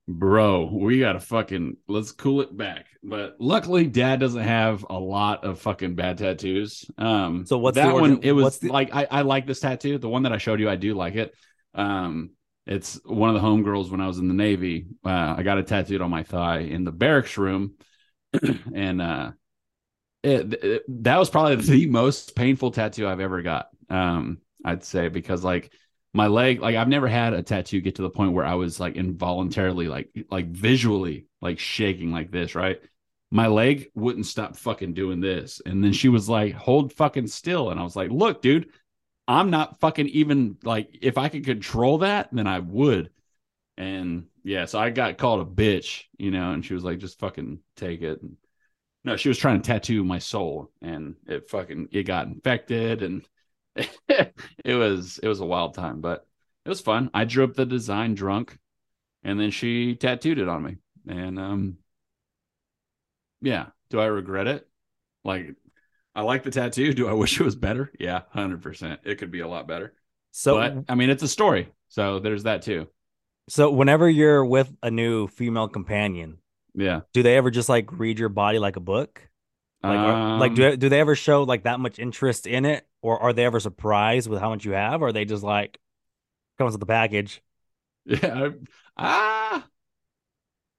bro, 0.08 0.70
we 0.72 1.00
gotta 1.00 1.20
fucking 1.20 1.76
let's 1.88 2.12
cool 2.12 2.40
it 2.40 2.56
back. 2.56 2.86
But 3.02 3.36
luckily, 3.38 3.86
Dad 3.86 4.20
doesn't 4.20 4.42
have 4.42 4.84
a 4.88 4.98
lot 4.98 5.44
of 5.44 5.60
fucking 5.60 5.94
bad 5.94 6.18
tattoos. 6.18 6.86
Um, 6.96 7.44
So 7.46 7.58
what's 7.58 7.76
that 7.76 7.88
the 7.88 8.00
one? 8.00 8.20
It 8.22 8.32
was 8.32 8.58
the- 8.58 8.70
like 8.72 8.94
I 8.94 9.06
I 9.10 9.22
like 9.22 9.46
this 9.46 9.60
tattoo. 9.60 9.98
The 9.98 10.08
one 10.08 10.22
that 10.22 10.32
I 10.32 10.38
showed 10.38 10.60
you, 10.60 10.70
I 10.70 10.76
do 10.76 10.94
like 10.94 11.16
it. 11.16 11.34
Um, 11.74 12.30
it's 12.66 12.98
one 13.04 13.34
of 13.34 13.40
the 13.40 13.46
homegirls 13.46 13.90
when 13.90 14.00
I 14.00 14.06
was 14.06 14.18
in 14.18 14.28
the 14.28 14.34
Navy. 14.34 14.86
Uh, 15.04 15.34
I 15.36 15.42
got 15.42 15.58
it 15.58 15.66
tattooed 15.66 16.00
on 16.00 16.10
my 16.10 16.22
thigh 16.22 16.60
in 16.60 16.84
the 16.84 16.92
barracks 16.92 17.36
room, 17.36 17.74
and 18.74 19.02
uh, 19.02 19.32
it, 20.24 20.54
it- 20.64 21.04
that 21.04 21.18
was 21.18 21.30
probably 21.30 21.56
the 21.56 21.86
most 21.90 22.34
painful 22.36 22.70
tattoo 22.70 23.06
I've 23.08 23.20
ever 23.20 23.42
got. 23.42 23.68
Um, 23.90 24.38
I'd 24.64 24.84
say 24.84 25.08
because 25.08 25.44
like 25.44 25.72
my 26.14 26.26
leg, 26.28 26.60
like 26.60 26.76
I've 26.76 26.88
never 26.88 27.08
had 27.08 27.34
a 27.34 27.42
tattoo 27.42 27.80
get 27.80 27.96
to 27.96 28.02
the 28.02 28.10
point 28.10 28.32
where 28.32 28.44
I 28.46 28.54
was 28.54 28.80
like 28.80 28.96
involuntarily, 28.96 29.88
like 29.88 30.10
like 30.30 30.48
visually, 30.50 31.26
like 31.42 31.58
shaking 31.58 32.12
like 32.12 32.30
this, 32.30 32.54
right? 32.54 32.80
My 33.30 33.48
leg 33.48 33.90
wouldn't 33.94 34.26
stop 34.26 34.56
fucking 34.56 34.94
doing 34.94 35.20
this, 35.20 35.60
and 35.66 35.82
then 35.82 35.92
she 35.92 36.08
was 36.08 36.28
like, 36.28 36.54
"Hold 36.54 36.92
fucking 36.92 37.26
still," 37.28 37.70
and 37.70 37.80
I 37.80 37.82
was 37.84 37.96
like, 37.96 38.10
"Look, 38.10 38.42
dude." 38.42 38.70
I'm 39.28 39.50
not 39.50 39.80
fucking 39.80 40.08
even 40.08 40.58
like 40.64 40.98
if 41.02 41.18
I 41.18 41.28
could 41.30 41.44
control 41.44 41.98
that, 41.98 42.28
then 42.32 42.46
I 42.46 42.58
would. 42.60 43.10
And 43.76 44.26
yeah, 44.44 44.66
so 44.66 44.78
I 44.78 44.90
got 44.90 45.18
called 45.18 45.46
a 45.46 45.50
bitch, 45.50 46.04
you 46.18 46.30
know, 46.30 46.52
and 46.52 46.64
she 46.64 46.74
was 46.74 46.84
like, 46.84 46.98
just 46.98 47.18
fucking 47.20 47.60
take 47.76 48.02
it. 48.02 48.20
No, 49.04 49.16
she 49.16 49.28
was 49.28 49.38
trying 49.38 49.60
to 49.60 49.66
tattoo 49.66 50.02
my 50.04 50.18
soul 50.18 50.70
and 50.80 51.16
it 51.26 51.48
fucking 51.50 51.88
it 51.92 52.04
got 52.04 52.26
infected 52.26 53.02
and 53.02 53.28
it 53.76 54.74
was 54.74 55.18
it 55.22 55.28
was 55.28 55.40
a 55.40 55.46
wild 55.46 55.74
time, 55.74 56.00
but 56.00 56.26
it 56.64 56.68
was 56.68 56.80
fun. 56.80 57.10
I 57.14 57.24
drew 57.24 57.44
up 57.44 57.54
the 57.54 57.66
design 57.66 58.14
drunk 58.14 58.58
and 59.24 59.38
then 59.40 59.50
she 59.50 59.96
tattooed 59.96 60.38
it 60.38 60.48
on 60.48 60.62
me. 60.62 60.76
And 61.08 61.38
um 61.38 61.78
yeah, 63.40 63.66
do 63.90 64.00
I 64.00 64.06
regret 64.06 64.46
it? 64.46 64.68
Like 65.24 65.54
I 66.14 66.22
like 66.22 66.42
the 66.44 66.50
tattoo. 66.50 66.94
Do 66.94 67.08
I 67.08 67.12
wish 67.12 67.40
it 67.40 67.44
was 67.44 67.56
better? 67.56 67.92
Yeah, 67.98 68.22
100%. 68.34 68.98
It 69.04 69.16
could 69.16 69.30
be 69.30 69.40
a 69.40 69.48
lot 69.48 69.68
better. 69.68 69.94
So 70.32 70.56
but 70.56 70.84
I 70.88 70.94
mean, 70.94 71.10
it's 71.10 71.22
a 71.22 71.28
story. 71.28 71.72
So 71.88 72.18
there's 72.20 72.44
that 72.44 72.62
too. 72.62 72.88
so 73.48 73.70
whenever 73.70 74.08
you're 74.08 74.44
with 74.44 74.72
a 74.82 74.90
new 74.90 75.26
female 75.28 75.68
companion, 75.68 76.38
Yeah. 76.74 77.02
do 77.12 77.22
they 77.22 77.36
ever 77.36 77.50
just 77.50 77.68
like 77.68 77.92
read 77.92 78.18
your 78.18 78.28
body 78.28 78.58
like 78.58 78.76
a 78.76 78.80
book? 78.80 79.28
Like, 79.86 80.02
are, 80.04 80.20
like 80.36 80.54
Um, 80.54 80.54
do 80.54 80.76
do 80.76 80.88
they 80.90 81.00
ever 81.00 81.16
show 81.16 81.44
like 81.44 81.64
that 81.64 81.80
much 81.80 81.98
interest 81.98 82.46
in 82.46 82.64
it, 82.66 82.86
or 83.02 83.20
are 83.22 83.32
they 83.34 83.44
ever 83.46 83.60
surprised 83.60 84.28
with 84.30 84.40
how 84.40 84.50
much 84.50 84.64
you 84.64 84.72
have, 84.72 85.02
or 85.02 85.08
are 85.08 85.12
they 85.12 85.24
just 85.26 85.44
like 85.44 85.78
comes 86.58 86.72
with 86.74 86.80
the 86.80 86.86
package? 86.86 87.42
Yeah. 88.04 88.50
Ah, 88.96 89.68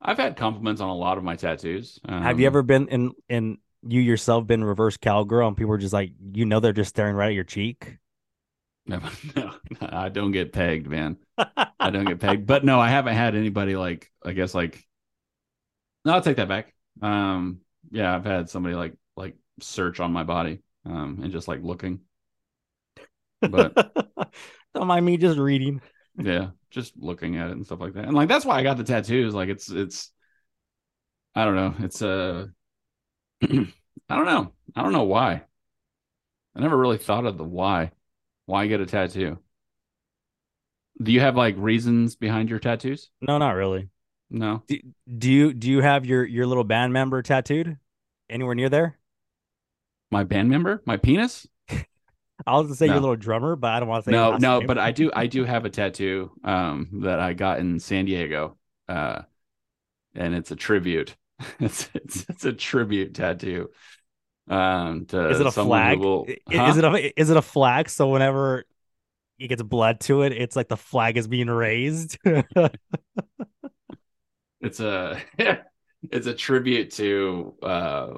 I've 0.01 0.17
had 0.17 0.37
compliments 0.37 0.81
on 0.81 0.89
a 0.89 0.95
lot 0.95 1.17
of 1.17 1.23
my 1.23 1.35
tattoos. 1.35 1.99
Have 2.21 2.39
you 2.39 2.45
Um, 2.45 2.47
ever 2.47 2.61
been 2.63 2.87
in 2.87 3.11
in 3.29 3.57
you 3.87 4.01
yourself 4.01 4.47
been 4.47 4.63
reverse 4.63 4.97
cowgirl 4.97 5.47
and 5.47 5.57
people 5.57 5.73
are 5.73 5.77
just 5.77 5.93
like 5.93 6.11
you 6.33 6.45
know 6.45 6.59
they're 6.59 6.73
just 6.73 6.89
staring 6.89 7.15
right 7.15 7.27
at 7.29 7.33
your 7.35 7.43
cheek? 7.43 7.97
No, 8.87 8.99
no, 9.35 9.51
I 9.81 10.09
don't 10.09 10.31
get 10.31 10.53
pegged, 10.53 10.87
man. 10.87 11.17
I 11.79 11.89
don't 11.89 12.05
get 12.05 12.19
pegged. 12.19 12.45
But 12.45 12.63
no, 12.63 12.79
I 12.79 12.89
haven't 12.89 13.15
had 13.15 13.35
anybody 13.35 13.75
like 13.75 14.11
I 14.23 14.33
guess 14.33 14.53
like 14.53 14.87
no, 16.05 16.13
I'll 16.13 16.21
take 16.21 16.38
that 16.38 16.47
back. 16.47 16.74
Um 17.01 17.59
yeah, 17.91 18.15
I've 18.15 18.25
had 18.25 18.50
somebody 18.50 18.75
like 18.75 18.93
like 19.15 19.35
search 19.62 20.00
on 20.00 20.12
my 20.12 20.24
body 20.24 20.62
um 20.85 21.19
and 21.24 21.31
just 21.31 21.47
like 21.47 21.62
looking. 21.62 22.01
But 23.41 23.74
don't 24.74 24.88
mind 24.88 25.05
me 25.05 25.17
just 25.17 25.38
reading. 25.38 25.81
yeah, 26.17 26.51
just 26.71 26.97
looking 26.97 27.38
at 27.38 27.50
it 27.50 27.53
and 27.53 27.65
stuff 27.65 27.79
like 27.79 27.93
that. 27.93 28.05
And 28.05 28.13
like 28.15 28.29
that's 28.29 28.45
why 28.45 28.57
I 28.59 28.63
got 28.63 28.77
the 28.77 28.83
tattoos. 28.83 29.33
Like 29.33 29.50
it's 29.50 29.69
it's 29.69 30.12
I 31.35 31.45
don't 31.45 31.55
know. 31.55 31.75
It's 31.79 32.01
uh 32.01 32.47
I 33.43 33.47
don't 34.15 34.25
know. 34.25 34.53
I 34.75 34.83
don't 34.83 34.93
know 34.93 35.03
why. 35.03 35.43
I 36.55 36.59
never 36.62 36.77
really 36.77 36.97
thought 36.97 37.25
of 37.25 37.38
the 37.38 37.43
why. 37.43 37.91
Why 38.45 38.67
get 38.67 38.81
a 38.81 38.85
tattoo? 38.85 39.39
Do 41.01 41.12
you 41.12 41.19
have 41.19 41.35
like 41.35 41.55
reasons 41.57 42.15
behind 42.15 42.50
your 42.50 42.59
tattoos? 42.59 43.09
No, 43.21 43.38
not 43.38 43.51
really. 43.51 43.89
No. 44.29 44.63
Do, 44.67 44.79
do 45.17 45.32
you 45.32 45.53
do 45.53 45.70
you 45.70 45.82
have 45.82 46.05
your 46.05 46.25
your 46.25 46.46
little 46.48 46.63
band 46.63 46.94
member 46.94 47.22
tattooed 47.22 47.77
anywhere 48.29 48.55
near 48.55 48.70
there? 48.70 48.98
My 50.12 50.24
band 50.24 50.50
member? 50.50 50.82
My 50.86 50.98
penis? 50.98 51.48
I 51.70 51.86
was 52.58 52.67
gonna 52.67 52.75
say 52.75 52.86
your 52.88 52.96
No. 52.96 53.01
little 53.01 53.15
drummer, 53.15 53.55
but 53.55 53.72
I 53.72 53.79
don't 53.79 53.89
want 53.89 54.03
to 54.05 54.12
say 54.12 54.12
No, 54.12 54.38
no, 54.38 54.60
name. 54.60 54.67
but 54.67 54.77
I 54.77 54.91
do 54.91 55.12
I 55.15 55.27
do 55.27 55.44
have 55.46 55.65
a 55.65 55.70
tattoo 55.70 56.32
um 56.44 57.01
that 57.03 57.20
I 57.20 57.34
got 57.34 57.60
in 57.60 57.79
San 57.79 58.05
Diego. 58.05 58.58
Uh 58.88 59.24
and 60.15 60.34
it's 60.36 60.51
a 60.51 60.55
tribute. 60.55 61.15
It's 61.60 61.89
it's, 61.94 62.25
it's 62.29 62.46
a 62.46 62.53
tribute 62.53 63.13
tattoo. 63.13 63.70
Um 64.50 65.05
to 65.08 65.29
is 65.29 65.39
it 65.39 65.48
a 65.48 65.51
flag? 65.51 66.00
will- 66.00 66.27
Huh? 66.50 66.65
Is 66.65 66.77
it 66.77 66.84
a 66.84 67.20
is 67.20 67.29
it 67.29 67.38
a 67.38 67.41
flag? 67.41 67.89
So 67.89 68.10
whenever 68.10 68.65
it 69.39 69.48
gets 69.50 69.62
blood 69.62 70.00
to 70.01 70.22
it, 70.22 70.32
it's 70.34 70.55
like 70.55 70.67
the 70.70 70.77
flag 70.77 71.17
is 71.17 71.27
being 71.27 71.48
raised. 71.50 72.17
It's 74.65 74.79
a 74.79 75.22
it's 76.12 76.27
a 76.27 76.34
tribute 76.34 76.91
to 76.93 77.53
uh, 77.62 78.13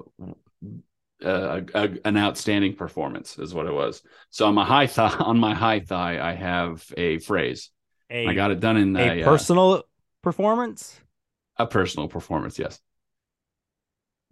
a, 1.21 1.63
a, 1.73 1.89
an 2.05 2.17
outstanding 2.17 2.75
performance 2.75 3.37
is 3.37 3.53
what 3.53 3.65
it 3.65 3.73
was. 3.73 4.01
So 4.29 4.45
on 4.47 4.55
my 4.55 4.65
high 4.65 4.87
thigh 4.95 5.15
on 5.19 5.39
my 5.39 5.53
high 5.53 5.81
thigh 5.81 6.19
I 6.19 6.33
have 6.33 6.85
a 6.95 7.19
phrase. 7.19 7.69
a 8.09 8.27
I 8.27 8.33
got 8.33 8.51
it 8.51 8.59
done 8.59 8.77
in 8.77 8.95
a 8.95 9.19
a, 9.19 9.21
uh, 9.23 9.25
personal 9.25 9.83
performance. 10.21 10.99
a 11.57 11.67
personal 11.67 12.07
performance. 12.07 12.57
Yes. 12.57 12.79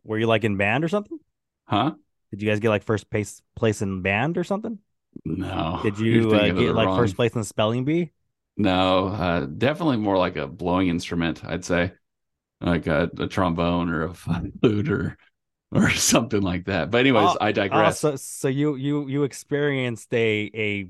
Were 0.04 0.18
you 0.18 0.28
like 0.28 0.44
in 0.44 0.56
band 0.56 0.84
or 0.84 0.88
something? 0.88 1.20
Huh? 1.66 1.96
Did 2.32 2.42
you 2.42 2.50
guys 2.50 2.60
get 2.60 2.70
like 2.70 2.84
first 2.84 3.10
place 3.10 3.42
place 3.56 3.82
in 3.82 4.02
band 4.02 4.38
or 4.38 4.44
something? 4.44 4.80
No. 5.26 5.80
Did 5.84 6.00
You're 6.00 6.34
uh, 6.34 6.48
get 6.52 6.76
like 6.76 6.88
wrong- 6.88 6.98
first 6.98 7.16
place 7.16 7.34
in 7.34 7.42
the 7.42 7.46
spelling 7.46 7.84
bee? 7.84 8.12
No, 8.58 9.08
uh, 9.08 9.46
definitely 9.46 9.98
more 9.98 10.18
like 10.18 10.38
a 10.38 10.48
blowing 10.48 10.88
instrument. 10.88 11.44
I'd 11.44 11.66
say, 11.66 11.92
like 12.62 12.88
a, 12.88 13.10
a 13.20 13.28
trombone 13.28 13.90
or 13.90 14.04
a 14.04 14.14
flute 14.14 14.90
or 14.90 15.18
or 15.72 15.90
something 15.92 16.42
like 16.42 16.66
that. 16.66 16.92
But 16.92 17.00
anyways, 17.00 17.30
Oh, 17.32 17.38
I 17.42 17.50
Oh, 17.50 17.52
digress. 17.52 18.00
so 18.00 18.16
so 18.16 18.48
you 18.48 18.76
you 18.76 19.08
you 19.08 19.24
experienced 19.24 20.14
a 20.14 20.52
a 20.54 20.88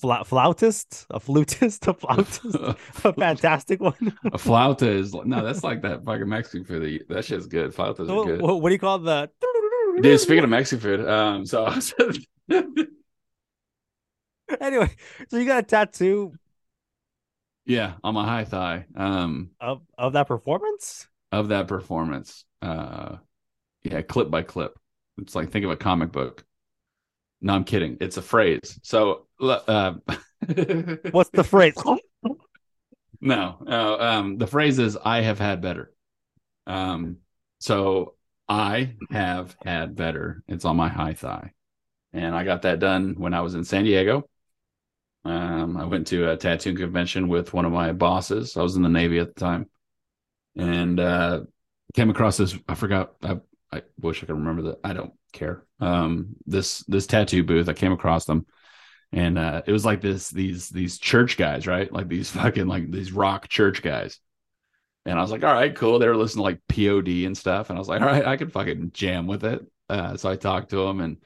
fla- 0.00 0.24
flautist, 0.24 1.06
a 1.10 1.20
flutist, 1.20 1.86
a 1.88 1.94
flautist, 1.94 2.44
a 3.04 3.12
fantastic 3.12 3.80
one. 3.80 4.16
A 4.24 4.38
flauta 4.38 4.82
is 4.88 5.14
no, 5.14 5.44
that's 5.44 5.62
like 5.62 5.82
that 5.82 6.04
fucking 6.04 6.28
Mexican 6.28 6.64
food. 6.64 7.04
That 7.08 7.24
shit's 7.24 7.46
good. 7.46 7.72
Flautas 7.72 8.08
are 8.08 8.14
what, 8.16 8.26
good. 8.26 8.40
what, 8.40 8.62
what 8.62 8.68
do 8.70 8.74
you 8.74 8.78
call 8.78 8.98
the? 8.98 9.30
Dude, 10.00 10.20
speaking 10.20 10.44
of 10.44 10.50
Mexican 10.50 10.80
food, 10.80 11.08
um, 11.08 11.44
so 11.44 11.72
anyway, 14.60 14.90
so 15.28 15.38
you 15.38 15.44
got 15.46 15.58
a 15.64 15.66
tattoo 15.66 16.32
yeah, 17.68 17.94
on 18.02 18.14
my 18.14 18.26
high 18.26 18.44
thigh, 18.44 18.86
um, 18.96 19.50
of 19.60 19.82
of 19.96 20.14
that 20.14 20.26
performance. 20.26 21.06
of 21.32 21.48
that 21.48 21.68
performance, 21.68 22.44
uh, 22.62 23.16
yeah, 23.84 24.02
clip 24.02 24.30
by 24.30 24.42
clip. 24.42 24.78
It's 25.18 25.34
like 25.34 25.50
think 25.50 25.64
of 25.66 25.70
a 25.72 25.76
comic 25.76 26.12
book. 26.12 26.44
No, 27.40 27.54
I'm 27.54 27.64
kidding. 27.64 27.98
It's 28.00 28.16
a 28.16 28.22
phrase. 28.22 28.78
So, 28.82 29.26
uh, 29.40 29.94
What's 31.10 31.30
the 31.30 31.44
phrase? 31.44 31.74
No, 33.20 33.58
no. 33.66 33.98
Um, 34.00 34.38
the 34.38 34.46
phrase 34.46 34.78
is 34.78 34.96
"I 35.04 35.20
have 35.22 35.38
had 35.38 35.60
better." 35.60 35.92
Um, 36.66 37.18
so 37.60 38.14
I 38.48 38.94
have 39.10 39.56
had 39.64 39.96
better. 39.96 40.42
It's 40.48 40.64
on 40.64 40.76
my 40.76 40.88
high 40.88 41.14
thigh, 41.14 41.52
and 42.12 42.34
I 42.34 42.44
got 42.44 42.62
that 42.62 42.78
done 42.80 43.14
when 43.18 43.34
I 43.34 43.40
was 43.42 43.54
in 43.54 43.64
San 43.64 43.84
Diego. 43.84 44.28
Um, 45.24 45.76
I 45.76 45.84
went 45.84 46.06
to 46.08 46.30
a 46.30 46.36
tattoo 46.36 46.74
convention 46.74 47.28
with 47.28 47.52
one 47.52 47.64
of 47.64 47.72
my 47.72 47.92
bosses. 47.92 48.56
I 48.56 48.62
was 48.62 48.76
in 48.76 48.82
the 48.82 48.88
Navy 48.88 49.18
at 49.18 49.34
the 49.34 49.40
time, 49.40 49.68
and 50.56 50.98
uh, 50.98 51.40
came 51.94 52.10
across 52.10 52.36
this. 52.36 52.56
I 52.68 52.74
forgot. 52.74 53.14
I, 53.22 53.38
I 53.70 53.82
wish 54.00 54.22
I 54.22 54.26
could 54.26 54.36
remember 54.36 54.62
that. 54.62 54.80
I 54.84 54.92
don't 54.92 55.12
care. 55.32 55.64
Um, 55.80 56.36
this 56.46 56.80
this 56.84 57.06
tattoo 57.06 57.44
booth. 57.44 57.68
I 57.68 57.74
came 57.74 57.92
across 57.92 58.24
them 58.24 58.46
and 59.12 59.38
uh 59.38 59.62
it 59.66 59.72
was 59.72 59.84
like 59.84 60.00
this 60.00 60.30
these 60.30 60.68
these 60.68 60.98
church 60.98 61.36
guys 61.36 61.66
right 61.66 61.92
like 61.92 62.08
these 62.08 62.30
fucking 62.32 62.66
like 62.66 62.90
these 62.90 63.12
rock 63.12 63.48
church 63.48 63.82
guys 63.82 64.18
and 65.06 65.18
i 65.18 65.22
was 65.22 65.30
like 65.30 65.44
all 65.44 65.52
right 65.52 65.74
cool 65.74 65.98
they 65.98 66.08
were 66.08 66.16
listening 66.16 66.44
to 66.44 66.50
like 66.50 66.60
POD 66.68 67.24
and 67.24 67.36
stuff 67.36 67.70
and 67.70 67.78
i 67.78 67.80
was 67.80 67.88
like 67.88 68.00
all 68.00 68.06
right 68.06 68.26
i 68.26 68.36
could 68.36 68.52
fucking 68.52 68.90
jam 68.92 69.26
with 69.26 69.44
it 69.44 69.64
uh 69.88 70.16
so 70.16 70.30
i 70.30 70.36
talked 70.36 70.70
to 70.70 70.86
them 70.86 71.00
and 71.00 71.18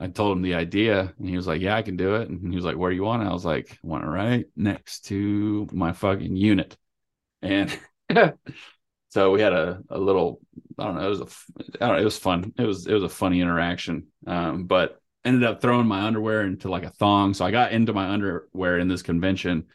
i 0.00 0.06
told 0.06 0.36
him 0.36 0.42
the 0.42 0.54
idea 0.54 1.12
and 1.18 1.28
he 1.28 1.36
was 1.36 1.46
like 1.46 1.60
yeah 1.60 1.76
i 1.76 1.82
can 1.82 1.96
do 1.96 2.16
it 2.16 2.28
and 2.28 2.50
he 2.50 2.56
was 2.56 2.64
like 2.64 2.76
where 2.76 2.90
do 2.90 2.96
you 2.96 3.02
want 3.02 3.22
it 3.22 3.26
i 3.26 3.32
was 3.32 3.44
like 3.44 3.70
i 3.72 3.86
want 3.86 4.04
it 4.04 4.08
right 4.08 4.46
next 4.56 5.06
to 5.06 5.68
my 5.72 5.92
fucking 5.92 6.36
unit 6.36 6.76
and 7.42 7.78
so 9.08 9.30
we 9.30 9.40
had 9.40 9.52
a, 9.52 9.80
a 9.90 9.98
little 9.98 10.40
i 10.78 10.84
don't 10.84 10.96
know 10.96 11.06
it 11.06 11.10
was 11.10 11.20
a 11.20 11.26
I 11.80 11.86
don't 11.86 11.96
know, 11.96 12.02
it 12.02 12.04
was 12.04 12.18
fun 12.18 12.52
it 12.58 12.64
was 12.64 12.86
it 12.86 12.92
was 12.94 13.04
a 13.04 13.08
funny 13.08 13.40
interaction 13.40 14.06
um 14.26 14.64
but 14.64 15.00
ended 15.28 15.44
up 15.44 15.60
throwing 15.60 15.86
my 15.86 16.02
underwear 16.02 16.42
into 16.42 16.70
like 16.70 16.84
a 16.84 16.90
thong. 16.90 17.34
So 17.34 17.44
I 17.44 17.50
got 17.50 17.72
into 17.72 17.92
my 17.92 18.08
underwear 18.08 18.78
in 18.78 18.88
this 18.88 19.02
convention, 19.02 19.66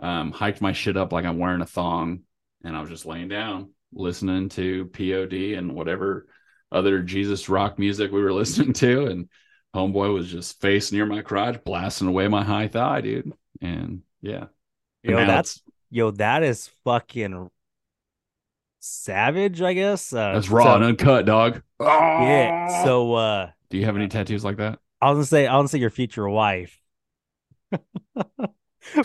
um, 0.00 0.32
hiked 0.32 0.60
my 0.60 0.72
shit 0.72 0.96
up 0.96 1.12
like 1.12 1.26
I'm 1.26 1.38
wearing 1.38 1.60
a 1.60 1.66
thong, 1.66 2.20
and 2.64 2.76
I 2.76 2.80
was 2.80 2.90
just 2.90 3.06
laying 3.06 3.28
down 3.28 3.70
listening 3.94 4.48
to 4.48 4.86
POD 4.86 5.52
and 5.58 5.74
whatever 5.74 6.26
other 6.70 7.02
Jesus 7.02 7.50
rock 7.50 7.78
music 7.78 8.10
we 8.10 8.22
were 8.22 8.32
listening 8.42 8.72
to. 8.74 9.06
And 9.06 9.28
homeboy 9.74 10.12
was 10.12 10.30
just 10.30 10.60
face 10.60 10.92
near 10.92 11.06
my 11.06 11.22
crotch, 11.22 11.62
blasting 11.64 12.08
away 12.08 12.28
my 12.28 12.44
high 12.44 12.68
thigh, 12.68 13.00
dude. 13.00 13.32
And 13.60 14.02
yeah. 14.20 14.46
Yo, 15.02 15.16
Now 15.18 15.26
that's 15.26 15.56
it's- 15.56 15.72
yo, 15.90 16.10
that 16.12 16.42
is 16.42 16.70
fucking 16.84 17.50
savage. 18.80 19.62
I 19.62 19.72
guess 19.74 20.12
uh, 20.12 20.32
that's 20.34 20.48
raw 20.48 20.64
so- 20.64 20.74
and 20.76 20.84
uncut, 20.84 21.26
dog. 21.26 21.62
Yeah. 21.80 22.84
So 22.84 23.14
uh, 23.14 23.50
do 23.70 23.78
you 23.78 23.84
have 23.84 23.96
any 23.96 24.08
tattoos 24.08 24.44
like 24.44 24.56
that? 24.58 24.78
I 25.00 25.08
was 25.10 25.16
gonna 25.16 25.26
say, 25.26 25.46
I 25.46 25.54
was 25.56 25.62
gonna 25.62 25.68
say 25.68 25.78
your 25.78 25.90
future 25.90 26.28
wife, 26.28 26.80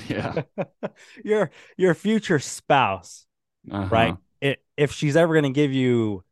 Yeah. 0.08 0.42
your 1.24 1.52
your 1.78 1.94
future 1.94 2.40
spouse, 2.40 3.26
Uh-huh. 3.72 3.88
right? 3.90 4.16
It, 4.42 4.64
if 4.76 4.92
she's 4.92 5.16
ever 5.16 5.34
gonna 5.34 5.50
give 5.52 5.72
you 5.74 6.24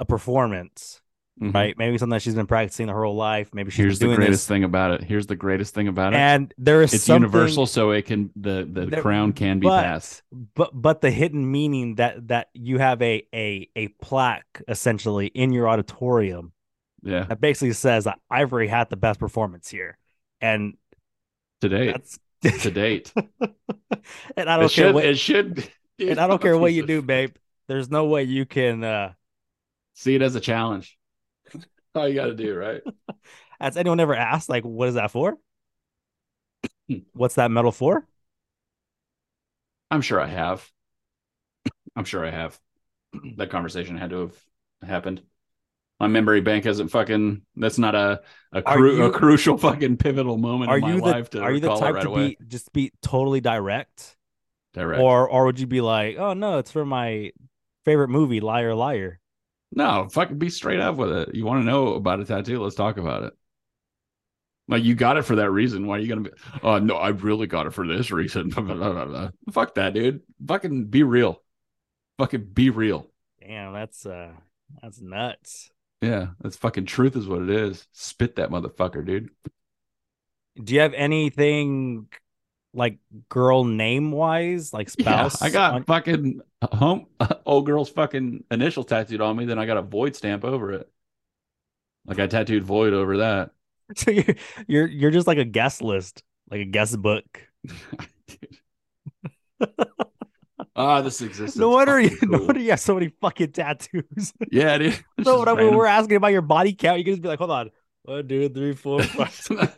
a 0.00 0.04
performance, 0.04 1.00
Mhm. 1.40 1.52
right? 1.52 1.76
Maybe 1.76 1.98
something 1.98 2.14
that 2.16 2.22
she's 2.22 2.34
been 2.34 2.46
practicing 2.46 2.88
her 2.88 3.04
whole 3.04 3.14
life. 3.14 3.50
Maybe 3.52 3.70
she's 3.70 3.76
Here's 3.84 3.98
the 3.98 4.06
greatest 4.06 4.30
this, 4.30 4.46
thing 4.48 4.64
about 4.64 4.92
it. 4.92 5.04
Here's 5.04 5.26
the 5.26 5.36
greatest 5.36 5.74
thing 5.74 5.86
about 5.86 6.14
it. 6.14 6.16
and 6.16 6.54
there 6.56 6.80
is 6.80 6.94
it's 6.94 7.06
universal 7.08 7.66
so 7.66 7.90
it 7.90 8.06
can 8.06 8.30
the 8.36 8.66
the 8.70 8.86
There- 8.86 9.02
crown 9.02 9.32
can 9.34 9.60
be 9.60 9.66
but- 9.66 9.82
passed 9.82 10.22
but 10.54 10.70
but 10.72 11.02
the 11.02 11.10
hidden 11.10 11.50
meaning 11.50 11.96
that 11.96 12.28
that 12.28 12.48
you 12.54 12.78
have 12.78 13.02
a 13.02 13.26
a 13.34 13.68
a 13.76 13.88
plaque 14.00 14.62
essentially 14.66 15.26
in 15.26 15.52
your 15.52 15.68
auditorium 15.68 16.52
yeah 17.02 17.24
that 17.24 17.38
basically 17.40 17.72
says 17.74 18.04
that 18.04 18.18
Ivory 18.30 18.68
had 18.68 18.88
the 18.88 18.96
best 18.96 19.20
performance 19.20 19.68
here, 19.68 19.98
and 20.40 20.74
to 21.60 21.68
date 21.68 21.92
that's 21.92 22.18
to 22.62 22.70
date 22.70 23.12
and 24.36 24.48
I 24.48 24.56
don't 24.56 24.64
it 24.66 24.72
care 24.72 24.86
should 24.86 24.94
what 24.94 25.04
it 25.04 25.18
should 25.18 25.70
and 25.98 26.18
I 26.18 26.26
don't 26.28 26.40
care 26.46 26.56
what 26.56 26.72
you 26.72 26.86
do, 26.86 27.02
babe. 27.02 27.34
There's 27.68 27.90
no 27.90 28.06
way 28.06 28.22
you 28.22 28.46
can. 28.46 28.82
uh 28.82 29.12
see 29.94 30.14
it 30.14 30.22
as 30.22 30.34
a 30.34 30.40
challenge 30.40 30.96
all 31.96 32.08
you 32.08 32.14
got 32.14 32.26
to 32.26 32.34
do 32.34 32.54
right 32.54 32.82
Has 33.60 33.76
anyone 33.76 34.00
ever 34.00 34.14
asked, 34.14 34.48
like, 34.48 34.64
what 34.64 34.88
is 34.88 34.94
that 34.94 35.10
for? 35.10 35.38
What's 37.12 37.34
that 37.36 37.50
medal 37.50 37.72
for? 37.72 38.06
i'm 39.90 40.00
sure 40.02 40.20
i 40.20 40.26
have 40.26 40.70
i'm 41.94 42.04
sure 42.04 42.24
i 42.24 42.30
have 42.30 42.58
that 43.36 43.50
conversation 43.50 43.96
had 43.96 44.10
to 44.10 44.20
have 44.20 44.88
happened 44.88 45.22
my 46.00 46.08
memory 46.08 46.40
bank 46.40 46.66
isn't 46.66 46.88
fucking 46.88 47.42
that's 47.56 47.78
not 47.78 47.94
a 47.94 48.22
a, 48.52 48.62
cru- 48.62 48.96
you- 48.98 49.04
a 49.06 49.10
crucial 49.10 49.58
fucking 49.58 49.96
pivotal 49.98 50.38
moment 50.38 50.70
Are 50.70 50.76
in 50.76 50.80
my 50.80 50.94
you 50.94 51.00
life 51.00 51.30
to 51.30 51.42
Are 51.42 51.52
you 51.52 51.60
the 51.60 51.70
type 51.70 51.94
right 51.94 52.02
to 52.02 52.08
away 52.08 52.32
be 52.32 52.38
just 52.48 52.72
be 52.72 52.92
totally 53.02 53.40
direct? 53.40 54.16
Direct. 54.74 55.00
Or 55.00 55.28
or 55.28 55.46
would 55.46 55.60
you 55.60 55.66
be 55.66 55.80
like, 55.80 56.16
oh 56.18 56.34
no, 56.34 56.58
it's 56.58 56.72
for 56.72 56.84
my 56.84 57.32
favorite 57.84 58.08
movie, 58.08 58.40
Liar 58.40 58.74
Liar? 58.74 59.20
No, 59.72 60.08
fucking 60.10 60.38
be 60.38 60.50
straight 60.50 60.80
up 60.80 60.96
with 60.96 61.12
it. 61.12 61.34
You 61.34 61.44
want 61.44 61.60
to 61.60 61.70
know 61.70 61.94
about 61.94 62.20
a 62.20 62.24
tattoo? 62.24 62.62
Let's 62.62 62.76
talk 62.76 62.96
about 62.96 63.24
it. 63.24 63.32
Like 64.68 64.82
you 64.82 64.94
got 64.94 65.16
it 65.16 65.22
for 65.22 65.36
that 65.36 65.50
reason. 65.50 65.86
Why 65.86 65.96
are 65.96 66.00
you 66.00 66.08
gonna 66.08 66.22
be? 66.22 66.30
Oh 66.62 66.78
no, 66.78 66.96
I 66.96 67.08
really 67.10 67.46
got 67.46 67.66
it 67.66 67.72
for 67.72 67.86
this 67.86 68.10
reason. 68.10 68.50
Fuck 69.52 69.74
that, 69.74 69.94
dude. 69.94 70.22
Fucking 70.46 70.86
be 70.86 71.02
real. 71.02 71.42
Fucking 72.18 72.46
be 72.52 72.70
real. 72.70 73.06
Damn, 73.40 73.72
that's 73.72 74.04
uh 74.06 74.32
that's 74.82 75.00
nuts. 75.00 75.70
Yeah, 76.02 76.28
that's 76.40 76.56
fucking 76.56 76.86
truth 76.86 77.16
is 77.16 77.26
what 77.26 77.42
it 77.42 77.50
is. 77.50 77.86
Spit 77.92 78.36
that 78.36 78.50
motherfucker, 78.50 79.04
dude. 79.04 79.30
Do 80.62 80.74
you 80.74 80.80
have 80.80 80.94
anything 80.94 82.08
like 82.76 82.98
girl 83.28 83.64
name 83.64 84.12
wise, 84.12 84.72
like 84.72 84.90
spouse? 84.90 85.40
Yeah, 85.40 85.46
I 85.46 85.50
got 85.50 85.74
on- 85.74 85.84
fucking 85.84 86.40
home 86.62 87.06
old 87.46 87.66
girl's 87.66 87.88
fucking 87.88 88.44
initial 88.50 88.84
tattooed 88.84 89.20
on 89.20 89.36
me. 89.36 89.44
Then 89.46 89.58
I 89.58 89.66
got 89.66 89.76
a 89.76 89.82
void 89.82 90.14
stamp 90.14 90.44
over 90.44 90.72
it. 90.72 90.90
Like 92.06 92.18
I 92.18 92.26
tattooed 92.26 92.64
void 92.64 92.92
over 92.92 93.18
that. 93.18 93.50
so 93.96 94.10
you're 94.10 94.36
you're 94.66 94.86
you're 94.86 95.10
just 95.10 95.26
like 95.26 95.38
a 95.38 95.44
guest 95.44 95.82
list, 95.82 96.22
like 96.50 96.60
a 96.60 96.64
guest 96.64 97.00
book. 97.00 97.24
Ah, 100.78 101.00
this 101.00 101.22
exists. 101.22 101.56
No 101.56 101.70
wonder 101.70 101.98
you 101.98 102.16
no 102.22 102.42
wonder 102.42 102.60
you 102.60 102.70
have 102.70 102.80
so 102.80 102.94
many 102.94 103.08
fucking 103.20 103.52
tattoos. 103.52 104.34
Yeah, 104.52 104.76
dude. 104.76 105.02
So 105.24 105.42
random. 105.42 105.74
we're 105.74 105.86
asking 105.86 106.16
about 106.16 106.32
your 106.32 106.42
body 106.42 106.74
count, 106.74 106.98
you 106.98 107.04
can 107.04 107.14
just 107.14 107.22
be 107.22 107.28
like, 107.28 107.38
hold 107.38 107.50
on. 107.50 107.70
One, 108.02 108.28
two, 108.28 108.48
three, 108.50 108.74
four, 108.74 109.02
five. 109.02 109.74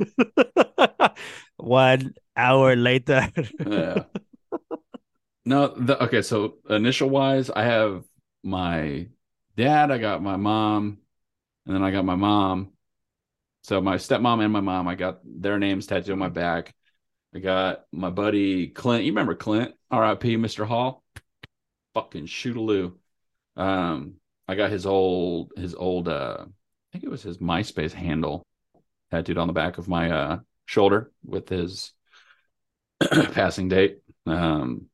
One 1.56 2.14
hour 2.38 2.76
later. 2.76 3.28
yeah. 3.66 4.04
No, 5.44 5.68
the, 5.68 6.02
okay. 6.04 6.20
So 6.20 6.58
initial 6.68 7.08
wise, 7.08 7.48
I 7.48 7.64
have 7.64 8.04
my 8.42 9.08
dad, 9.56 9.90
I 9.90 9.96
got 9.96 10.22
my 10.22 10.36
mom, 10.36 10.98
and 11.64 11.74
then 11.74 11.82
I 11.82 11.90
got 11.90 12.04
my 12.04 12.16
mom. 12.16 12.72
So 13.62 13.80
my 13.80 13.96
stepmom 13.96 14.44
and 14.44 14.52
my 14.52 14.60
mom, 14.60 14.88
I 14.88 14.94
got 14.94 15.20
their 15.24 15.58
names 15.58 15.86
tattooed 15.86 16.12
on 16.12 16.18
my 16.18 16.28
back. 16.28 16.74
I 17.34 17.38
got 17.38 17.84
my 17.92 18.10
buddy 18.10 18.68
Clint. 18.68 19.04
You 19.04 19.12
remember 19.12 19.34
Clint? 19.34 19.74
R.I.P. 19.90 20.36
Mr. 20.36 20.66
Hall. 20.66 21.02
Fucking 21.94 22.26
shootaloo. 22.26 22.92
Um, 23.56 24.16
I 24.46 24.54
got 24.54 24.70
his 24.70 24.84
old 24.84 25.52
his 25.56 25.74
old 25.74 26.08
uh 26.08 26.44
I 26.44 26.46
think 26.92 27.04
it 27.04 27.10
was 27.10 27.22
his 27.22 27.38
MySpace 27.38 27.92
handle 27.92 28.42
tattooed 29.10 29.38
on 29.38 29.46
the 29.46 29.54
back 29.54 29.78
of 29.78 29.88
my 29.88 30.10
uh 30.10 30.38
shoulder 30.66 31.10
with 31.24 31.48
his 31.48 31.92
passing 33.32 33.68
date. 33.68 33.98
Um, 34.26 34.86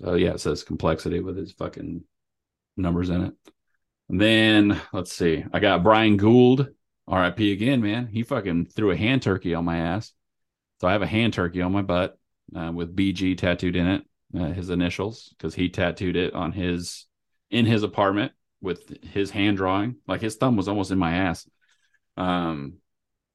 so 0.00 0.14
yeah, 0.14 0.30
it 0.30 0.40
says 0.40 0.62
complexity 0.62 1.20
with 1.20 1.36
his 1.36 1.52
fucking 1.52 2.04
numbers 2.76 3.10
in 3.10 3.24
it. 3.24 3.34
And 4.08 4.20
then 4.20 4.80
let's 4.92 5.12
see, 5.12 5.44
I 5.52 5.58
got 5.58 5.82
Brian 5.82 6.16
Gould, 6.16 6.68
RIP 7.08 7.38
again, 7.38 7.82
man. 7.82 8.06
He 8.06 8.22
fucking 8.22 8.66
threw 8.66 8.90
a 8.90 8.96
hand 8.96 9.22
turkey 9.22 9.54
on 9.54 9.64
my 9.64 9.78
ass. 9.78 10.12
So 10.80 10.88
I 10.88 10.92
have 10.92 11.02
a 11.02 11.06
hand 11.06 11.34
turkey 11.34 11.62
on 11.62 11.72
my 11.72 11.82
butt 11.82 12.18
uh, 12.54 12.72
with 12.72 12.94
BG 12.94 13.36
tattooed 13.36 13.76
in 13.76 13.86
it, 13.86 14.02
uh, 14.38 14.52
his 14.52 14.70
initials, 14.70 15.34
because 15.36 15.54
he 15.54 15.68
tattooed 15.68 16.16
it 16.16 16.34
on 16.34 16.52
his 16.52 17.06
in 17.50 17.66
his 17.66 17.82
apartment 17.82 18.32
with 18.60 19.02
his 19.04 19.30
hand 19.30 19.56
drawing. 19.56 19.96
Like 20.06 20.20
his 20.20 20.36
thumb 20.36 20.56
was 20.56 20.68
almost 20.68 20.90
in 20.90 20.98
my 20.98 21.12
ass. 21.12 21.48
Um, 22.16 22.74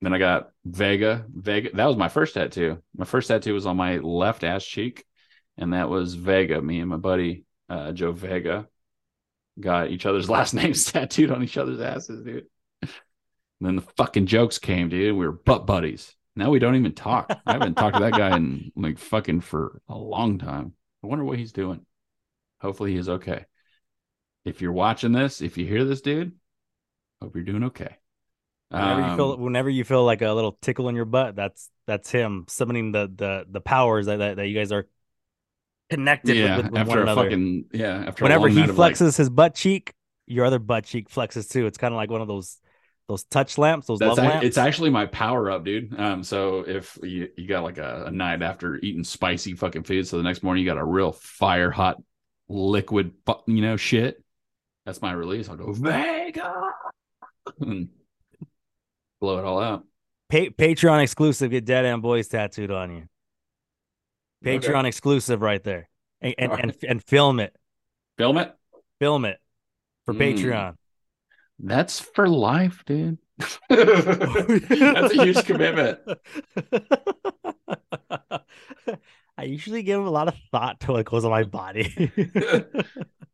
then 0.05 0.13
I 0.13 0.17
got 0.17 0.51
Vega. 0.65 1.25
Vega. 1.33 1.69
That 1.73 1.85
was 1.85 1.97
my 1.97 2.09
first 2.09 2.33
tattoo. 2.33 2.81
My 2.95 3.05
first 3.05 3.27
tattoo 3.27 3.53
was 3.53 3.65
on 3.65 3.77
my 3.77 3.97
left 3.97 4.43
ass 4.43 4.65
cheek, 4.65 5.05
and 5.57 5.73
that 5.73 5.89
was 5.89 6.15
Vega. 6.15 6.61
Me 6.61 6.79
and 6.79 6.89
my 6.89 6.97
buddy 6.97 7.45
uh, 7.69 7.91
Joe 7.91 8.11
Vega 8.11 8.67
got 9.59 9.91
each 9.91 10.05
other's 10.05 10.29
last 10.29 10.53
names 10.53 10.85
tattooed 10.85 11.31
on 11.31 11.43
each 11.43 11.57
other's 11.57 11.79
asses, 11.79 12.23
dude. 12.23 12.45
And 12.81 12.89
then 13.67 13.75
the 13.77 13.87
fucking 13.97 14.25
jokes 14.25 14.59
came, 14.59 14.89
dude. 14.89 15.15
We 15.15 15.25
were 15.25 15.31
butt 15.31 15.65
buddies. 15.65 16.15
Now 16.35 16.49
we 16.49 16.59
don't 16.59 16.75
even 16.75 16.93
talk. 16.93 17.31
I 17.45 17.53
haven't 17.53 17.75
talked 17.75 17.95
to 17.95 18.03
that 18.03 18.13
guy 18.13 18.35
in 18.35 18.71
like 18.75 18.97
fucking 18.97 19.41
for 19.41 19.81
a 19.87 19.95
long 19.95 20.39
time. 20.39 20.73
I 21.03 21.07
wonder 21.07 21.23
what 21.23 21.37
he's 21.37 21.53
doing. 21.53 21.85
Hopefully 22.59 22.93
he's 22.93 23.07
okay. 23.07 23.45
If 24.43 24.61
you're 24.61 24.71
watching 24.71 25.11
this, 25.11 25.41
if 25.41 25.57
you 25.57 25.65
hear 25.65 25.85
this, 25.85 26.01
dude, 26.01 26.33
hope 27.21 27.35
you're 27.35 27.45
doing 27.45 27.65
okay. 27.65 27.97
Whenever 28.73 29.01
you 29.09 29.15
feel 29.15 29.31
Um, 29.33 29.41
whenever 29.41 29.69
you 29.69 29.83
feel 29.83 30.03
like 30.03 30.21
a 30.21 30.31
little 30.31 30.57
tickle 30.61 30.89
in 30.89 30.95
your 30.95 31.05
butt, 31.05 31.35
that's 31.35 31.69
that's 31.85 32.09
him 32.11 32.45
summoning 32.49 32.91
the 32.91 33.11
the 33.13 33.45
the 33.49 33.61
powers 33.61 34.07
that 34.07 34.17
that, 34.17 34.37
that 34.37 34.47
you 34.47 34.55
guys 34.57 34.71
are 34.71 34.87
connected 35.89 36.35
yeah, 36.35 36.57
with, 36.57 36.65
with, 36.65 36.71
with 36.71 36.81
after 36.81 36.89
one 36.89 36.97
a 36.99 37.01
another. 37.03 37.23
fucking 37.23 37.65
yeah, 37.73 38.05
after 38.07 38.23
a 38.23 38.25
Whenever 38.25 38.47
he 38.47 38.63
of, 38.63 38.77
like- 38.77 38.95
flexes 38.95 39.17
his 39.17 39.29
butt 39.29 39.53
cheek, 39.55 39.93
your 40.25 40.45
other 40.45 40.59
butt 40.59 40.85
cheek 40.85 41.09
flexes 41.09 41.49
too. 41.51 41.67
It's 41.67 41.77
kind 41.77 41.93
of 41.93 41.97
like 41.97 42.09
one 42.09 42.21
of 42.21 42.27
those 42.27 42.57
those 43.09 43.25
touch 43.25 43.57
lamps, 43.57 43.85
those 43.87 43.99
That's 43.99 44.17
love 44.17 44.25
lamps. 44.25 44.45
it's 44.45 44.57
actually 44.57 44.89
my 44.89 45.05
power 45.05 45.51
up, 45.51 45.65
dude. 45.65 45.99
Um, 45.99 46.23
so 46.23 46.61
if 46.65 46.97
you, 47.03 47.27
you 47.35 47.47
got 47.47 47.63
like 47.63 47.77
a, 47.77 48.05
a 48.07 48.11
night 48.11 48.41
after 48.41 48.77
eating 48.77 49.03
spicy 49.03 49.55
fucking 49.55 49.83
food, 49.83 50.07
so 50.07 50.15
the 50.17 50.23
next 50.23 50.41
morning 50.41 50.63
you 50.63 50.69
got 50.69 50.77
a 50.77 50.85
real 50.85 51.11
fire 51.11 51.69
hot 51.69 51.97
liquid, 52.47 53.11
you 53.45 53.61
know, 53.61 53.75
shit. 53.75 54.23
That's 54.85 55.01
my 55.01 55.11
release. 55.11 55.49
I'll 55.49 55.57
go 55.57 55.73
Vega, 55.73 56.69
blow 59.23 59.39
it 59.39 59.45
all 59.45 59.59
out. 59.61 59.85
Pa- 60.29 60.51
Patreon 60.57 61.01
exclusive. 61.01 61.49
Get 61.49 61.63
Dada 61.63 61.87
and 61.87 62.01
Boys 62.01 62.27
tattooed 62.27 62.71
on 62.71 62.91
you. 62.91 63.03
Okay. 64.45 64.59
Patreon 64.59 64.83
exclusive 64.83 65.41
right 65.41 65.63
there, 65.63 65.87
and 66.19 66.35
and, 66.37 66.51
All 66.51 66.57
and 66.59 66.75
and 66.85 67.01
film 67.03 67.39
it, 67.39 67.55
Film 68.17 68.37
it. 68.37 68.53
film 68.99 69.23
it 69.23 69.39
for 70.05 70.13
Mm. 70.13 70.19
Patreon. 70.19 70.75
That's 71.59 72.01
for 72.01 72.27
life, 72.27 72.83
dude. 72.85 73.17
That's 73.69 75.13
a 75.13 75.23
huge 75.23 75.45
commitment. 75.45 75.99
I 79.37 79.43
usually 79.45 79.83
give 79.83 80.03
a 80.05 80.09
lot 80.09 80.27
of 80.27 80.35
thought 80.51 80.81
to 80.81 80.91
what 80.91 81.05
goes 81.05 81.23
on 81.25 81.31
my 81.31 81.43
body. 81.43 82.11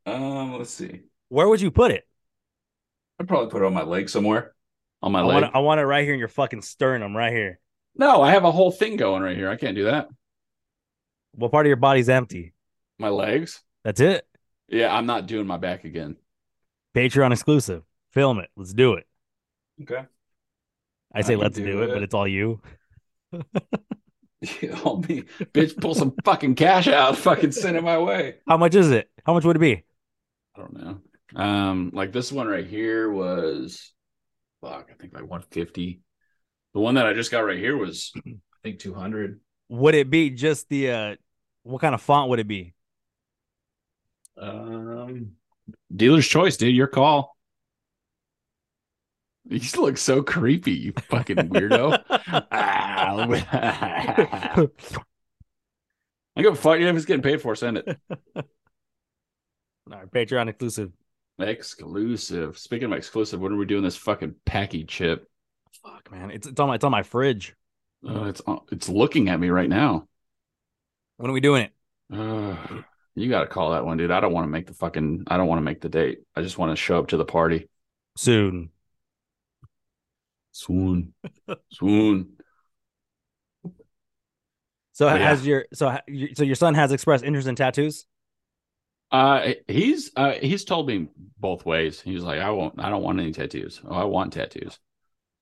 Um, 0.06 0.58
let's 0.58 0.72
see. 0.72 1.02
Where 1.28 1.48
would 1.48 1.62
you 1.62 1.70
put 1.70 1.92
it? 1.92 2.08
I'd 3.20 3.28
probably 3.28 3.52
put 3.52 3.62
it 3.62 3.66
on 3.66 3.76
my 3.76 3.84
leg 3.84 4.10
somewhere. 4.10 4.56
On 5.02 5.12
my 5.12 5.22
I 5.22 5.24
leg. 5.24 5.34
want, 5.34 5.46
it, 5.46 5.52
I 5.54 5.60
want 5.60 5.80
it 5.80 5.86
right 5.86 6.04
here 6.04 6.14
in 6.14 6.20
your 6.20 6.28
fucking 6.28 6.62
sternum, 6.62 7.16
right 7.16 7.32
here. 7.32 7.60
No, 7.96 8.22
I 8.22 8.32
have 8.32 8.44
a 8.44 8.52
whole 8.52 8.72
thing 8.72 8.98
going 8.98 9.22
right 9.24 9.36
here. 9.38 9.50
I 9.50 9.56
can't 9.56 9.76
do 9.76 9.86
that. 9.86 10.08
What 11.34 11.52
part 11.52 11.66
of 11.66 11.70
your 11.70 11.78
body's 11.78 12.10
empty? 12.10 12.54
My 12.98 13.10
legs. 13.10 13.62
That's 13.84 14.02
it. 14.02 14.26
Yeah, 14.68 14.94
I'm 14.94 15.06
not 15.06 15.26
doing 15.26 15.48
my 15.48 15.58
back 15.58 15.84
again. 15.86 16.18
Patreon 16.96 17.32
exclusive. 17.32 17.84
Film 18.12 18.40
it. 18.40 18.50
Let's 18.56 18.74
do 18.74 18.94
it. 18.96 19.06
Okay. 19.82 20.04
I 21.14 21.22
say 21.22 21.34
can 21.34 21.40
let's 21.40 21.58
do 21.58 21.66
do 21.66 21.82
it, 21.84 21.90
it. 21.90 21.94
but 21.94 22.04
it's 22.04 22.14
all 22.14 22.28
you. 22.28 22.62
I'll 24.86 24.98
be 24.98 25.24
bitch. 25.54 25.80
Pull 25.80 25.96
some 25.96 26.14
fucking 26.26 26.56
cash 26.56 26.88
out. 26.88 27.18
Fucking 27.18 27.52
send 27.52 27.78
it 27.78 27.84
my 27.84 27.98
way. 27.98 28.36
How 28.48 28.58
much 28.58 28.76
is 28.76 28.92
it? 28.92 29.10
How 29.26 29.34
much 29.34 29.44
would 29.46 29.56
it 29.56 29.60
be? 29.60 29.84
I 30.56 30.60
don't 30.60 30.74
know. 30.74 31.02
Um, 31.42 31.92
like 31.94 32.12
this 32.12 32.32
one 32.32 32.48
right 32.48 32.66
here 32.66 33.10
was, 33.12 33.92
fuck. 34.62 34.90
I 34.92 34.96
think 35.00 35.14
like 35.14 35.24
150. 35.24 36.02
The 36.74 36.80
one 36.80 36.96
that 36.96 37.08
I 37.08 37.14
just 37.14 37.32
got 37.32 37.42
right 37.42 37.58
here 37.58 37.78
was, 37.78 38.12
I 38.28 38.32
think 38.64 38.80
200. 38.80 39.40
Would 39.70 39.96
it 39.96 40.10
be 40.10 40.32
just 40.32 40.68
the 40.70 40.92
uh 40.92 41.16
what 41.64 41.82
kind 41.82 41.94
of 41.94 42.02
font 42.02 42.30
would 42.30 42.40
it 42.40 42.48
be? 42.48 42.74
Um, 44.38 45.34
dealer's 45.94 46.28
choice, 46.28 46.58
dude. 46.58 46.76
Your 46.76 46.88
call. 46.88 47.36
You 49.52 49.82
look 49.82 49.98
so 49.98 50.22
creepy, 50.22 50.74
you 50.74 50.94
fucking 51.10 51.38
weirdo. 51.38 52.04
I 56.36 56.42
go 56.44 56.54
fuck 56.54 56.80
you 56.80 56.88
if 56.88 56.96
it's 56.96 57.06
getting 57.06 57.24
paid 57.24 57.42
for. 57.42 57.56
Send 57.56 57.78
it. 57.78 57.98
All 58.08 58.44
right, 59.88 60.12
Patreon 60.12 60.50
exclusive. 60.50 60.92
Exclusive. 61.40 62.58
Speaking 62.58 62.92
of 62.92 62.98
exclusive, 62.98 63.40
when 63.40 63.54
are 63.54 63.58
we 63.58 63.66
doing 63.66 63.84
this 63.84 63.96
fucking 63.96 64.36
Paqui 64.46 64.88
chip? 64.88 65.30
Fuck, 65.84 66.12
man. 66.12 66.32
It's 66.32 66.48
it's 66.48 66.60
on 66.60 66.68
my 66.68 66.76
it's 66.76 66.84
on 66.84 66.92
my 66.92 67.04
fridge. 67.04 67.56
Oh, 68.06 68.26
it's 68.26 68.42
it's 68.72 68.90
looking 68.90 69.30
at 69.30 69.40
me 69.40 69.50
right 69.50 69.70
now. 69.70 70.08
When 71.18 71.30
are 71.30 71.34
we 71.34 71.42
doing 71.42 71.64
it? 71.64 71.72
Uh, 72.14 72.56
you 73.16 73.30
got 73.30 73.42
to 73.42 73.48
call 73.48 73.72
that 73.72 73.86
one, 73.86 73.98
dude. 73.98 74.12
I 74.12 74.20
don't 74.20 74.34
want 74.34 74.46
to 74.46 74.50
make 74.50 74.68
the 74.68 74.74
fucking. 74.74 75.26
I 75.28 75.38
don't 75.38 75.48
want 75.48 75.60
to 75.60 75.64
make 75.64 75.82
the 75.82 75.90
date. 75.90 76.20
I 76.36 76.42
just 76.42 76.58
want 76.58 76.72
to 76.72 76.76
show 76.76 77.00
up 77.00 77.08
to 77.10 77.18
the 77.18 77.26
party. 77.26 77.70
Soon. 78.16 78.70
Swoon, 80.52 81.14
swoon. 81.72 82.34
So 84.92 85.08
yeah. 85.08 85.30
has 85.30 85.48
your 85.48 85.66
so 85.74 85.98
so 86.36 86.44
your 86.44 86.56
son 86.56 86.74
has 86.74 86.92
expressed 86.92 87.24
interest 87.24 87.48
in 87.48 87.56
tattoos? 87.56 88.06
Uh, 89.12 89.54
he's 89.68 90.12
uh 90.16 90.34
he's 90.34 90.64
told 90.66 90.88
me 90.88 91.08
both 91.40 91.66
ways. 91.66 92.00
He's 92.02 92.24
like, 92.24 92.40
I 92.40 92.52
won't. 92.52 92.76
I 92.80 92.90
don't 92.90 93.02
want 93.04 93.20
any 93.20 93.32
tattoos. 93.32 93.82
Oh, 93.86 93.96
I 93.96 94.04
want 94.04 94.34
tattoos. 94.34 94.78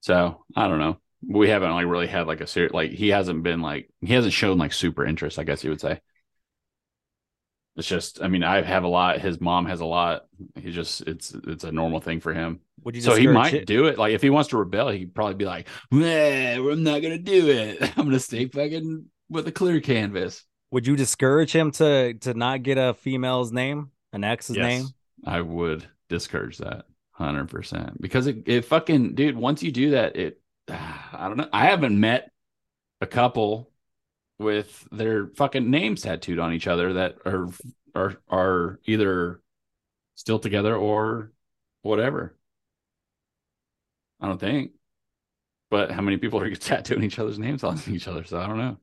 So 0.01 0.45
I 0.56 0.67
don't 0.67 0.80
know. 0.80 0.99
We 1.27 1.49
haven't 1.49 1.71
like 1.73 1.88
really 1.88 2.08
had 2.08 2.27
like 2.27 2.41
a 2.41 2.47
serious 2.47 2.73
like 2.73 2.91
he 2.91 3.10
hasn't 3.10 3.43
been 3.43 3.62
like 3.62 3.89
he 4.01 4.13
hasn't 4.13 4.34
shown 4.34 4.58
like 4.58 4.73
super 4.73 5.06
interest. 5.06 5.39
I 5.39 5.43
guess 5.45 5.63
you 5.63 5.71
would 5.71 5.82
say. 5.82 6.01
It's 7.75 7.88
just, 7.88 8.21
I 8.23 8.27
mean, 8.27 8.43
I 8.43 8.62
have 8.62 8.84
a 8.84 8.88
lot. 8.88 9.19
His 9.21 9.39
mom 9.39 9.67
has 9.67 9.82
a 9.82 9.86
lot. 9.86 10.25
He 10.56 10.71
just, 10.71 11.01
it's 11.01 11.34
it's 11.45 11.63
a 11.63 11.71
normal 11.71 11.99
thing 11.99 12.19
for 12.21 12.34
him. 12.34 12.62
Would 12.84 12.95
you 12.95 13.01
So 13.01 13.15
he 13.15 13.27
might 13.27 13.53
it? 13.53 13.65
do 13.65 13.86
it. 13.86 13.97
Like 13.99 14.13
if 14.13 14.21
he 14.23 14.32
wants 14.32 14.49
to 14.49 14.58
rebel, 14.58 14.89
he'd 14.89 15.13
probably 15.13 15.36
be 15.36 15.45
like, 15.45 15.67
"Nah, 15.91 16.08
I'm 16.08 16.84
not 16.84 17.01
gonna 17.01 17.19
do 17.19 17.49
it. 17.49 17.82
I'm 17.97 18.06
gonna 18.06 18.19
stay 18.19 18.47
fucking 18.47 19.06
with 19.30 19.47
a 19.47 19.51
clear 19.51 19.80
canvas." 19.80 20.43
Would 20.71 20.86
you 20.86 20.95
discourage 20.95 21.51
him 21.51 21.71
to 21.71 22.13
to 22.15 22.34
not 22.34 22.63
get 22.63 22.77
a 22.77 22.93
female's 22.93 23.51
name, 23.51 23.91
an 24.13 24.23
ex's 24.23 24.58
name? 24.58 24.88
I 25.25 25.41
would 25.41 25.86
discourage 26.10 26.58
that 26.58 26.86
hundred 27.12 27.49
percent 27.49 27.99
because 28.01 28.27
it, 28.27 28.47
it 28.47 28.65
fucking 28.65 29.15
dude. 29.15 29.36
Once 29.36 29.63
you 29.63 29.71
do 29.71 29.91
that, 29.91 30.15
it 30.15 30.41
I 30.69 31.27
don't 31.27 31.38
know. 31.38 31.49
I 31.51 31.65
haven't 31.65 31.99
met 31.99 32.32
a 33.01 33.08
couple 33.08 33.71
with 34.39 34.88
their 34.91 35.27
fucking 35.36 35.69
names 35.69 36.01
tattooed 36.01 36.39
on 36.39 36.53
each 36.53 36.67
other 36.67 36.93
that 36.93 37.15
are 37.25 37.47
are 37.95 38.17
are 38.30 38.80
either 38.86 39.41
still 40.15 40.39
together 40.39 40.75
or 40.75 41.32
whatever. 41.82 42.36
I 44.19 44.27
don't 44.27 44.39
think. 44.39 44.71
But 45.69 45.91
how 45.91 46.01
many 46.01 46.17
people 46.17 46.39
are 46.39 46.49
tattooing 46.56 47.03
each 47.03 47.19
other's 47.19 47.39
names 47.39 47.63
on 47.63 47.80
each 47.88 48.08
other? 48.08 48.23
So 48.23 48.39
I 48.39 48.47
don't 48.47 48.58
know. 48.58 48.77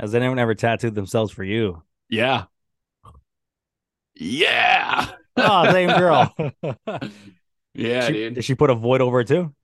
Has 0.00 0.14
anyone 0.16 0.38
ever 0.40 0.54
tattooed 0.56 0.94
themselves 0.96 1.30
for 1.32 1.44
you? 1.44 1.82
Yeah. 2.08 2.46
Yeah. 4.14 5.12
Oh, 5.36 5.70
same 5.72 5.88
girl. 5.88 6.34
Yeah, 7.74 8.06
She- 8.06 8.12
dude. 8.12 8.34
Did 8.34 8.44
she 8.44 8.54
put 8.54 8.70
a 8.70 8.74
void 8.74 9.00
over 9.00 9.20
it 9.20 9.28
too? 9.28 9.54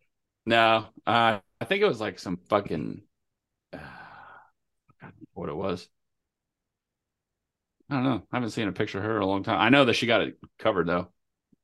No, 0.44 0.86
uh, 1.06 1.40
I 1.60 1.64
think 1.64 1.82
it 1.82 1.86
was 1.88 2.00
like 2.00 2.18
some 2.18 2.36
fucking 2.48 3.02
uh, 3.72 3.78
what 5.34 5.48
it 5.48 5.56
was. 5.56 5.88
I 7.90 7.94
don't 7.94 8.04
know. 8.04 8.26
I 8.32 8.36
haven't 8.36 8.50
seen 8.50 8.68
a 8.68 8.72
picture 8.72 8.98
of 8.98 9.04
her 9.04 9.16
in 9.16 9.22
a 9.22 9.26
long 9.26 9.42
time. 9.42 9.60
I 9.60 9.68
know 9.68 9.84
that 9.84 9.94
she 9.94 10.06
got 10.06 10.20
it 10.22 10.38
covered 10.58 10.86
though. 10.88 11.08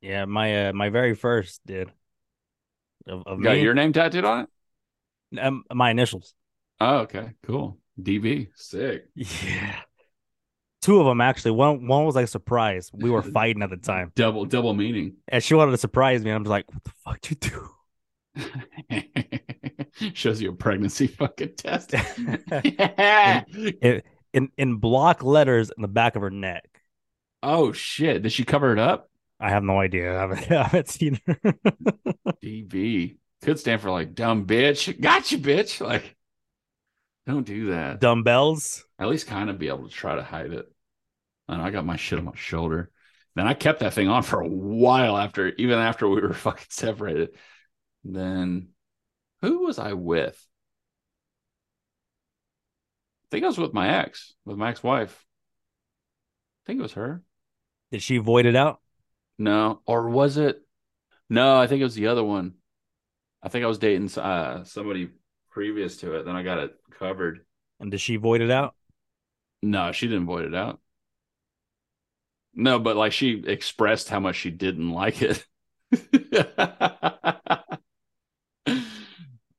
Yeah, 0.01 0.25
my 0.25 0.69
uh, 0.69 0.73
my 0.73 0.89
very 0.91 1.15
first 1.15 1.61
did. 1.65 1.93
Of, 3.07 3.27
of 3.27 3.39
You 3.39 3.45
got 3.45 3.53
me, 3.53 3.61
your 3.61 3.75
name 3.75 3.93
tattooed 3.93 4.25
on 4.25 4.41
it? 4.45 4.49
um, 5.41 5.65
my 5.73 5.91
initials. 5.91 6.35
Oh, 6.81 6.99
okay, 7.01 7.35
cool. 7.45 7.79
DB, 8.01 8.49
sick. 8.55 9.07
Yeah. 9.15 9.77
Two 10.81 10.99
of 10.99 11.07
them 11.07 11.21
actually. 11.21 11.53
One 11.53 11.87
one 11.87 12.05
was 12.05 12.15
like 12.17 12.25
a 12.25 12.29
surprise. 12.29 12.91
We 12.93 13.11
were 13.11 13.23
fighting 13.39 13.63
at 13.63 13.71
the 13.71 13.77
time, 13.77 14.13
Double 14.17 14.45
double 14.45 14.75
meaning. 14.75 15.17
and 15.29 15.43
she 15.43 15.55
wanted 15.55 15.71
to 15.73 15.79
surprise 15.79 16.25
me. 16.25 16.31
And 16.31 16.37
I'm 16.37 16.45
just 16.45 16.51
like, 16.51 16.67
"What 16.73 16.83
the 16.85 16.93
fuck 17.05 17.31
you 17.31 17.37
do?" 17.37 17.69
Shows 20.15 20.41
you 20.41 20.51
a 20.51 20.55
pregnancy 20.55 21.07
fucking 21.07 21.55
test. 21.57 21.95
in, 22.51 24.03
in 24.33 24.49
in 24.57 24.77
block 24.77 25.23
letters 25.23 25.71
in 25.77 25.83
the 25.83 25.89
back 25.89 26.17
of 26.17 26.23
her 26.23 26.31
neck. 26.31 26.65
oh 27.43 27.73
shit! 27.73 28.23
Did 28.23 28.33
she 28.33 28.45
cover 28.45 28.73
it 28.73 28.79
up? 28.79 29.09
I 29.39 29.51
have 29.51 29.63
no 29.65 29.79
idea. 29.81 30.17
I 30.17 30.21
haven't, 30.21 30.51
I 30.53 30.63
haven't 30.63 30.89
seen 30.89 31.21
her. 31.27 31.37
DB 32.43 33.17
could 33.43 33.59
stand 33.59 33.81
for 33.81 33.91
like 33.91 34.15
dumb 34.15 34.47
bitch. 34.47 35.01
Gotcha, 35.01 35.37
bitch. 35.37 35.81
Like, 35.81 36.17
don't 37.27 37.47
do 37.47 37.71
that. 37.71 38.01
Dumbbells. 38.01 38.85
At 38.99 39.09
least 39.09 39.27
kind 39.27 39.51
of 39.51 39.59
be 39.59 39.69
able 39.69 39.89
to 39.89 39.95
try 39.95 40.17
to 40.17 40.23
hide 40.23 40.53
it. 40.53 40.67
And 41.49 41.61
I 41.61 41.71
got 41.71 41.87
my 41.87 41.97
shit 41.97 42.19
on 42.19 42.25
my 42.25 42.35
shoulder. 42.35 42.91
Then 43.35 43.47
I 43.47 43.55
kept 43.55 43.81
that 43.81 43.95
thing 43.95 44.09
on 44.09 44.23
for 44.23 44.41
a 44.41 44.49
while 44.49 45.17
after, 45.17 45.49
even 45.49 45.79
after 45.79 46.09
we 46.09 46.21
were 46.21 46.35
fucking 46.35 46.67
separated. 46.69 47.31
Then 48.05 48.69
who 49.41 49.65
was 49.65 49.79
I 49.79 49.93
with? 49.93 50.47
I 53.25 53.27
think 53.31 53.45
I 53.45 53.49
was 53.49 53.59
with 53.59 53.73
my 53.73 53.89
ex, 54.01 54.35
with 54.45 54.57
my 54.57 54.71
ex-wife. 54.71 55.25
I 56.63 56.67
think 56.67 56.81
it 56.81 56.83
was 56.83 56.93
her. 56.93 57.23
Did 57.91 58.03
she 58.03 58.19
void 58.19 58.47
it 58.47 58.57
out? 58.57 58.81
No, 59.39 59.81
or 59.87 60.09
was 60.09 60.37
it? 60.37 60.63
No, 61.31 61.59
I 61.59 61.67
think 61.67 61.81
it 61.81 61.85
was 61.85 61.95
the 61.95 62.09
other 62.09 62.23
one. 62.23 62.55
I 63.43 63.49
think 63.49 63.65
I 63.65 63.69
was 63.69 63.79
dating 63.79 64.11
uh, 64.19 64.65
somebody 64.65 65.11
previous 65.53 65.99
to 65.99 66.15
it. 66.17 66.25
Then 66.25 66.37
I 66.37 66.43
got 66.43 66.59
it 66.59 66.75
covered. 66.99 67.45
And 67.81 67.91
did 67.91 68.01
she 68.01 68.17
void 68.17 68.41
it 68.41 68.51
out? 68.51 68.75
No, 69.63 69.93
she 69.93 70.09
didn't 70.09 70.27
void 70.27 70.45
it 70.47 70.55
out. 70.55 70.81
No, 72.55 72.79
but 72.79 72.97
like 72.97 73.13
she 73.13 73.43
expressed 73.47 74.09
how 74.09 74.21
much 74.21 74.37
she 74.37 74.51
didn't 74.51 74.91
like 74.91 75.23
it. 75.23 75.47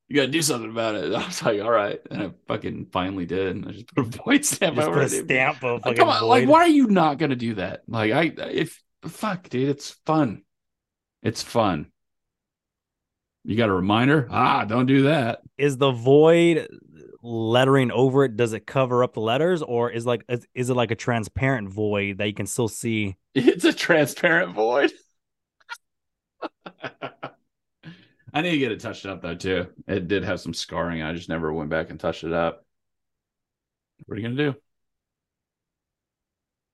you 0.08 0.16
gotta 0.16 0.28
do 0.28 0.42
something 0.42 0.70
about 0.70 0.96
it. 0.96 1.14
I 1.14 1.26
was 1.26 1.42
like, 1.44 1.62
all 1.62 1.72
right. 1.72 2.00
And 2.12 2.24
I 2.24 2.32
fucking 2.48 2.88
finally 2.92 3.26
did. 3.26 3.68
I 3.68 3.72
just 3.72 3.88
put 3.96 4.06
a 4.06 4.10
void 4.24 4.46
stamp 4.46 4.76
Just 4.76 4.88
over 4.88 5.02
put 5.02 5.12
a 5.12 5.18
it. 5.18 5.26
stamp 5.26 5.64
of 5.64 5.86
Like, 5.86 5.98
come 5.98 6.10
on, 6.10 6.24
like, 6.24 6.48
why 6.48 6.60
are 6.62 6.68
you 6.68 6.88
not 6.88 7.18
gonna 7.18 7.36
do 7.36 7.56
that? 7.56 7.84
Like, 7.88 8.12
I 8.12 8.24
if 8.52 8.82
fuck, 9.08 9.50
dude, 9.50 9.70
it's 9.70 9.92
fun. 10.06 10.44
It's 11.24 11.42
fun. 11.42 11.92
You 13.46 13.58
got 13.58 13.70
a 13.70 13.74
reminder? 13.74 14.28
Ah, 14.32 14.66
don't 14.66 14.86
do 14.86 15.04
that. 15.04 15.42
Is 15.58 15.78
the 15.78 15.92
void 15.92 16.68
lettering 17.22 17.92
over 17.92 18.24
it? 18.26 18.38
Does 18.38 18.54
it 18.54 18.66
cover 18.66 19.04
up 19.04 19.14
the 19.14 19.20
letters, 19.20 19.62
or 19.62 19.90
is 19.90 20.06
like 20.06 20.24
is, 20.30 20.48
is 20.54 20.70
it 20.70 20.76
like 20.76 20.92
a 20.92 20.96
transparent 20.96 21.70
void 21.70 22.20
that 22.20 22.28
you 22.28 22.34
can 22.34 22.46
still 22.46 22.68
see? 22.68 23.18
It's 23.36 23.66
a 23.66 23.74
transparent 23.74 24.54
void. 24.54 24.92
I 28.34 28.42
need 28.42 28.52
to 28.52 28.58
get 28.58 28.72
it 28.72 28.80
touched 28.80 29.06
up 29.06 29.22
though 29.22 29.36
too. 29.36 29.68
It 29.88 30.08
did 30.08 30.24
have 30.24 30.40
some 30.40 30.54
scarring. 30.54 31.02
I 31.02 31.14
just 31.14 31.30
never 31.30 31.52
went 31.52 31.70
back 31.70 31.90
and 31.90 32.00
touched 32.00 32.24
it 32.24 32.34
up. 32.34 32.66
What 34.06 34.18
are 34.18 34.22
you 34.22 34.28
gonna 34.28 34.52
do? 34.52 34.56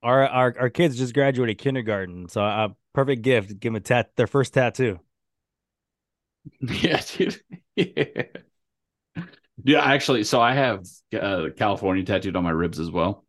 Our 0.02 0.28
our 0.28 0.56
our 0.60 0.70
kids 0.70 0.98
just 0.98 1.14
graduated 1.14 1.58
kindergarten, 1.58 2.30
so 2.30 2.42
a 2.42 2.76
perfect 2.94 3.22
gift. 3.22 3.60
Give 3.60 3.74
them 3.74 3.76
a 3.76 3.80
tat 3.82 4.12
their 4.16 4.28
first 4.28 4.54
tattoo. 4.54 5.00
yeah, 6.62 7.02
dude. 7.16 7.42
yeah. 7.76 8.24
Yeah, 9.64 9.84
actually, 9.84 10.24
so 10.24 10.40
I 10.40 10.54
have 10.54 10.86
uh, 11.20 11.48
California 11.58 12.04
tattooed 12.04 12.36
on 12.36 12.44
my 12.44 12.50
ribs 12.52 12.80
as 12.80 12.90
well. 12.90 13.26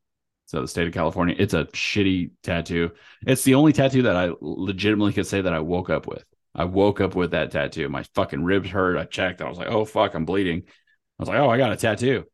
So 0.47 0.61
the 0.61 0.69
state 0.69 0.87
of 0.87 0.95
California, 0.95 1.35
it's 1.39 1.55
a 1.55 1.65
shitty 1.67 2.33
tattoo. 2.43 2.91
It's 3.27 3.45
the 3.45 3.55
only 3.55 3.73
tattoo 3.73 4.03
that 4.03 4.17
I 4.17 4.31
legitimately 4.41 5.13
could 5.13 5.27
say 5.27 5.41
that 5.41 5.53
I 5.53 5.61
woke 5.61 5.91
up 5.91 6.07
with. 6.07 6.25
I 6.55 6.65
woke 6.65 7.01
up 7.01 7.15
with 7.15 7.33
that 7.33 7.53
tattoo. 7.53 7.89
My 7.89 8.03
fucking 8.15 8.43
ribs 8.43 8.71
hurt. 8.71 8.97
I 8.97 9.05
checked. 9.05 9.43
I 9.43 9.49
was 9.49 9.59
like, 9.59 9.69
oh 9.69 9.85
fuck, 9.85 10.15
I'm 10.15 10.25
bleeding. 10.25 10.65
I 10.67 11.23
was 11.23 11.29
like, 11.29 11.39
oh, 11.39 11.49
I 11.49 11.57
got 11.57 11.73
a 11.73 11.77
tattoo. 11.77 12.25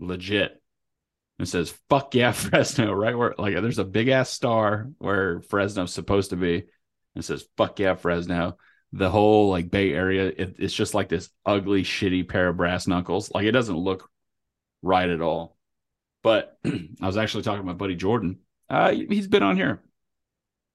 Legit. 0.00 0.60
It 1.38 1.46
says 1.46 1.74
fuck 1.88 2.14
yeah, 2.14 2.32
Fresno, 2.32 2.92
right 2.92 3.16
where 3.16 3.34
like 3.38 3.54
there's 3.54 3.78
a 3.78 3.84
big 3.84 4.08
ass 4.08 4.30
star 4.30 4.88
where 4.98 5.40
Fresno's 5.42 5.92
supposed 5.92 6.30
to 6.30 6.36
be. 6.36 6.54
And 6.54 6.64
it 7.14 7.22
says 7.22 7.46
fuck 7.56 7.78
yeah, 7.78 7.94
Fresno 7.94 8.56
the 8.92 9.10
whole 9.10 9.50
like 9.50 9.70
Bay 9.70 9.92
Area, 9.92 10.26
it, 10.26 10.56
it's 10.58 10.74
just 10.74 10.94
like 10.94 11.08
this 11.08 11.28
ugly, 11.44 11.82
shitty 11.82 12.28
pair 12.28 12.48
of 12.48 12.56
brass 12.56 12.86
knuckles. 12.86 13.30
Like 13.32 13.44
it 13.44 13.52
doesn't 13.52 13.76
look 13.76 14.10
right 14.82 15.08
at 15.08 15.20
all. 15.20 15.56
But 16.22 16.58
I 16.64 17.06
was 17.06 17.16
actually 17.16 17.42
talking 17.42 17.62
to 17.62 17.66
my 17.66 17.72
buddy 17.72 17.94
Jordan. 17.94 18.38
Uh, 18.68 18.92
he's 18.92 19.28
been 19.28 19.42
on 19.42 19.56
here. 19.56 19.82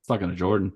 Talking 0.08 0.30
to 0.30 0.36
Jordan 0.36 0.74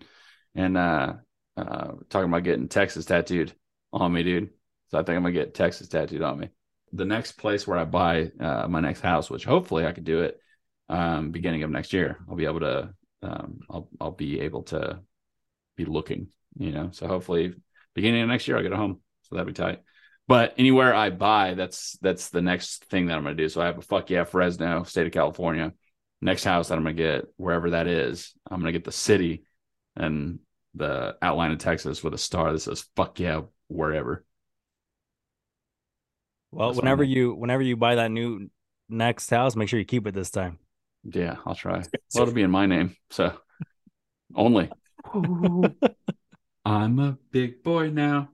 and 0.53 0.77
uh, 0.77 1.13
uh, 1.57 1.91
talking 2.09 2.29
about 2.29 2.43
getting 2.43 2.67
Texas 2.67 3.05
tattooed 3.05 3.53
on 3.91 4.11
me, 4.13 4.23
dude. 4.23 4.49
So 4.89 4.99
I 4.99 5.03
think 5.03 5.15
I'm 5.17 5.23
gonna 5.23 5.33
get 5.33 5.53
Texas 5.53 5.87
tattooed 5.87 6.21
on 6.21 6.39
me. 6.39 6.49
The 6.93 7.05
next 7.05 7.33
place 7.33 7.67
where 7.67 7.77
I 7.77 7.85
buy 7.85 8.31
uh, 8.39 8.67
my 8.67 8.79
next 8.79 9.01
house, 9.01 9.29
which 9.29 9.45
hopefully 9.45 9.85
I 9.85 9.91
could 9.91 10.03
do 10.05 10.21
it 10.21 10.39
um, 10.89 11.31
beginning 11.31 11.63
of 11.63 11.71
next 11.71 11.93
year, 11.93 12.19
I'll 12.29 12.35
be 12.35 12.45
able 12.45 12.61
to. 12.61 12.93
Um, 13.21 13.59
I'll 13.69 13.89
I'll 13.99 14.11
be 14.11 14.41
able 14.41 14.63
to 14.63 14.99
be 15.75 15.85
looking 15.85 16.27
you 16.57 16.71
know. 16.71 16.89
So 16.91 17.07
hopefully, 17.07 17.53
beginning 17.93 18.21
of 18.21 18.29
next 18.29 18.47
year, 18.47 18.57
I'll 18.57 18.63
get 18.63 18.71
a 18.71 18.77
home. 18.77 19.01
So 19.23 19.35
that'd 19.35 19.47
be 19.47 19.53
tight. 19.53 19.81
But 20.27 20.55
anywhere 20.57 20.93
I 20.93 21.11
buy, 21.11 21.53
that's 21.53 21.97
that's 22.01 22.29
the 22.29 22.41
next 22.41 22.85
thing 22.85 23.07
that 23.07 23.17
I'm 23.17 23.23
gonna 23.23 23.35
do. 23.35 23.49
So 23.49 23.61
I 23.61 23.65
have 23.65 23.77
a 23.77 23.81
fuck 23.81 24.09
yeah, 24.09 24.23
Fresno, 24.23 24.83
state 24.83 25.05
of 25.05 25.13
California. 25.13 25.73
Next 26.21 26.43
house 26.43 26.69
that 26.69 26.77
I'm 26.77 26.83
gonna 26.83 26.93
get, 26.93 27.25
wherever 27.37 27.71
that 27.71 27.87
is, 27.87 28.33
I'm 28.49 28.59
gonna 28.59 28.71
get 28.71 28.83
the 28.83 28.91
city 28.91 29.43
and 29.95 30.39
the 30.73 31.15
outline 31.21 31.51
of 31.51 31.59
Texas 31.59 32.03
with 32.03 32.13
a 32.13 32.17
star 32.17 32.51
that 32.51 32.59
says 32.59 32.85
fuck 32.95 33.19
yeah, 33.19 33.41
wherever. 33.67 34.25
Well, 36.51 36.69
That's 36.69 36.79
whenever 36.79 37.03
you 37.03 37.33
whenever 37.35 37.61
you 37.61 37.77
buy 37.77 37.95
that 37.95 38.11
new 38.11 38.49
next 38.89 39.29
house, 39.29 39.55
make 39.55 39.69
sure 39.69 39.77
you 39.79 39.85
keep 39.85 40.07
it 40.07 40.13
this 40.13 40.31
time. 40.31 40.57
Yeah, 41.03 41.35
I'll 41.45 41.55
try. 41.55 41.83
Well, 42.13 42.23
it'll 42.23 42.33
be 42.33 42.43
in 42.43 42.51
my 42.51 42.65
name. 42.65 42.95
So 43.09 43.33
only. 44.33 44.71
I'm 46.65 46.99
a 46.99 47.17
big 47.31 47.63
boy 47.63 47.91
now. 47.91 48.29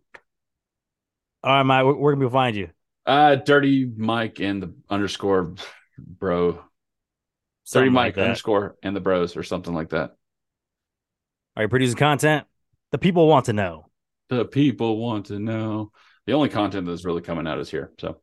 All 1.44 1.54
right, 1.54 1.64
Mike, 1.64 1.98
where, 1.98 2.14
can 2.14 2.24
we 2.24 2.30
find 2.30 2.56
you? 2.56 2.70
Uh 3.06 3.36
dirty 3.36 3.92
Mike 3.98 4.40
and 4.40 4.64
the 4.64 4.74
underscore 4.90 5.56
bro. 5.98 6.52
Dirty 6.52 6.64
Something 7.64 7.94
Mike 7.94 8.18
like 8.18 8.24
underscore 8.24 8.76
and 8.84 8.96
the 8.96 9.00
bros 9.00 9.36
or 9.36 9.44
something 9.44 9.74
like 9.74 9.90
that. 9.90 10.16
Are 11.56 11.64
you 11.64 11.70
producing 11.70 11.98
content? 11.98 12.46
The 12.92 12.98
people 12.98 13.28
want 13.28 13.46
to 13.46 13.54
know. 13.54 13.88
The 14.30 14.46
people 14.46 14.98
want 14.98 15.28
to 15.28 15.40
know. 15.40 15.92
The 16.26 16.34
only 16.34 16.50
content 16.50 16.86
that's 16.88 17.06
really 17.06 17.22
coming 17.22 17.48
out 17.48 17.60
is 17.60 17.70
here. 17.70 17.92
So 18.00 18.22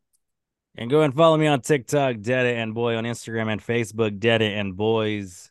And 0.77 0.91
go 0.91 1.03
and 1.03 1.15
follow 1.15 1.37
me 1.37 1.47
on 1.47 1.61
TikTok, 1.61 2.21
Dada 2.21 2.55
and 2.55 2.75
Boy, 2.75 2.97
on 2.97 3.05
Instagram 3.05 3.51
and 3.53 3.63
Facebook, 3.63 4.19
Dada 4.19 4.45
and 4.45 4.77
Boys. 4.77 5.51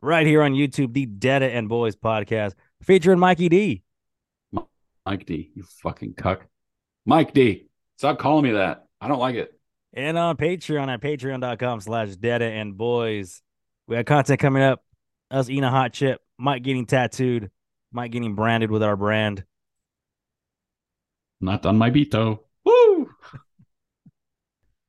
Right 0.00 0.26
here 0.26 0.42
on 0.42 0.52
YouTube, 0.52 0.92
the 0.92 1.06
Dada 1.06 1.46
and 1.50 1.68
Boys 1.68 1.96
podcast, 1.96 2.54
featuring 2.82 3.18
Mikey 3.18 3.48
D. 3.48 3.82
Mike 5.08 5.24
D, 5.24 5.50
you 5.54 5.62
fucking 5.82 6.12
cuck. 6.18 6.44
Mike 7.06 7.32
D, 7.32 7.68
stop 7.96 8.18
calling 8.18 8.44
me 8.44 8.50
that. 8.50 8.84
I 9.00 9.08
don't 9.08 9.18
like 9.18 9.36
it. 9.36 9.58
And 9.94 10.18
on 10.18 10.36
Patreon 10.36 10.88
at 10.92 11.00
patreon.com 11.00 11.80
slash 11.80 12.10
Dada 12.10 12.44
and 12.44 12.76
Boys. 12.76 13.40
We 13.86 13.96
have 13.96 14.04
content 14.04 14.38
coming 14.38 14.62
up. 14.62 14.84
Us 15.30 15.48
eating 15.48 15.64
a 15.64 15.70
hot 15.70 15.94
chip, 15.94 16.20
Mike 16.36 16.62
getting 16.62 16.84
tattooed, 16.84 17.50
Mike 17.90 18.12
getting 18.12 18.34
branded 18.34 18.70
with 18.70 18.82
our 18.82 18.96
brand. 18.96 19.44
Not 21.40 21.64
on 21.64 21.78
my 21.78 21.88
beat 21.88 22.10
though. 22.10 22.40
Woo! 22.66 23.08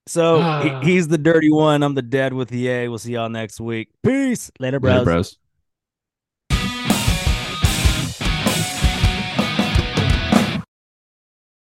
So 0.06 0.42
he- 0.62 0.80
he's 0.96 1.08
the 1.08 1.18
dirty 1.18 1.50
one. 1.50 1.82
I'm 1.82 1.96
the 1.96 2.02
dead 2.02 2.34
with 2.34 2.50
the 2.50 2.68
A. 2.68 2.90
We'll 2.90 2.98
see 2.98 3.14
y'all 3.14 3.30
next 3.30 3.62
week. 3.62 3.88
Peace. 4.04 4.52
Later, 4.60 4.82
bros. 4.82 4.92
Later, 4.96 5.06
bros. 5.06 5.38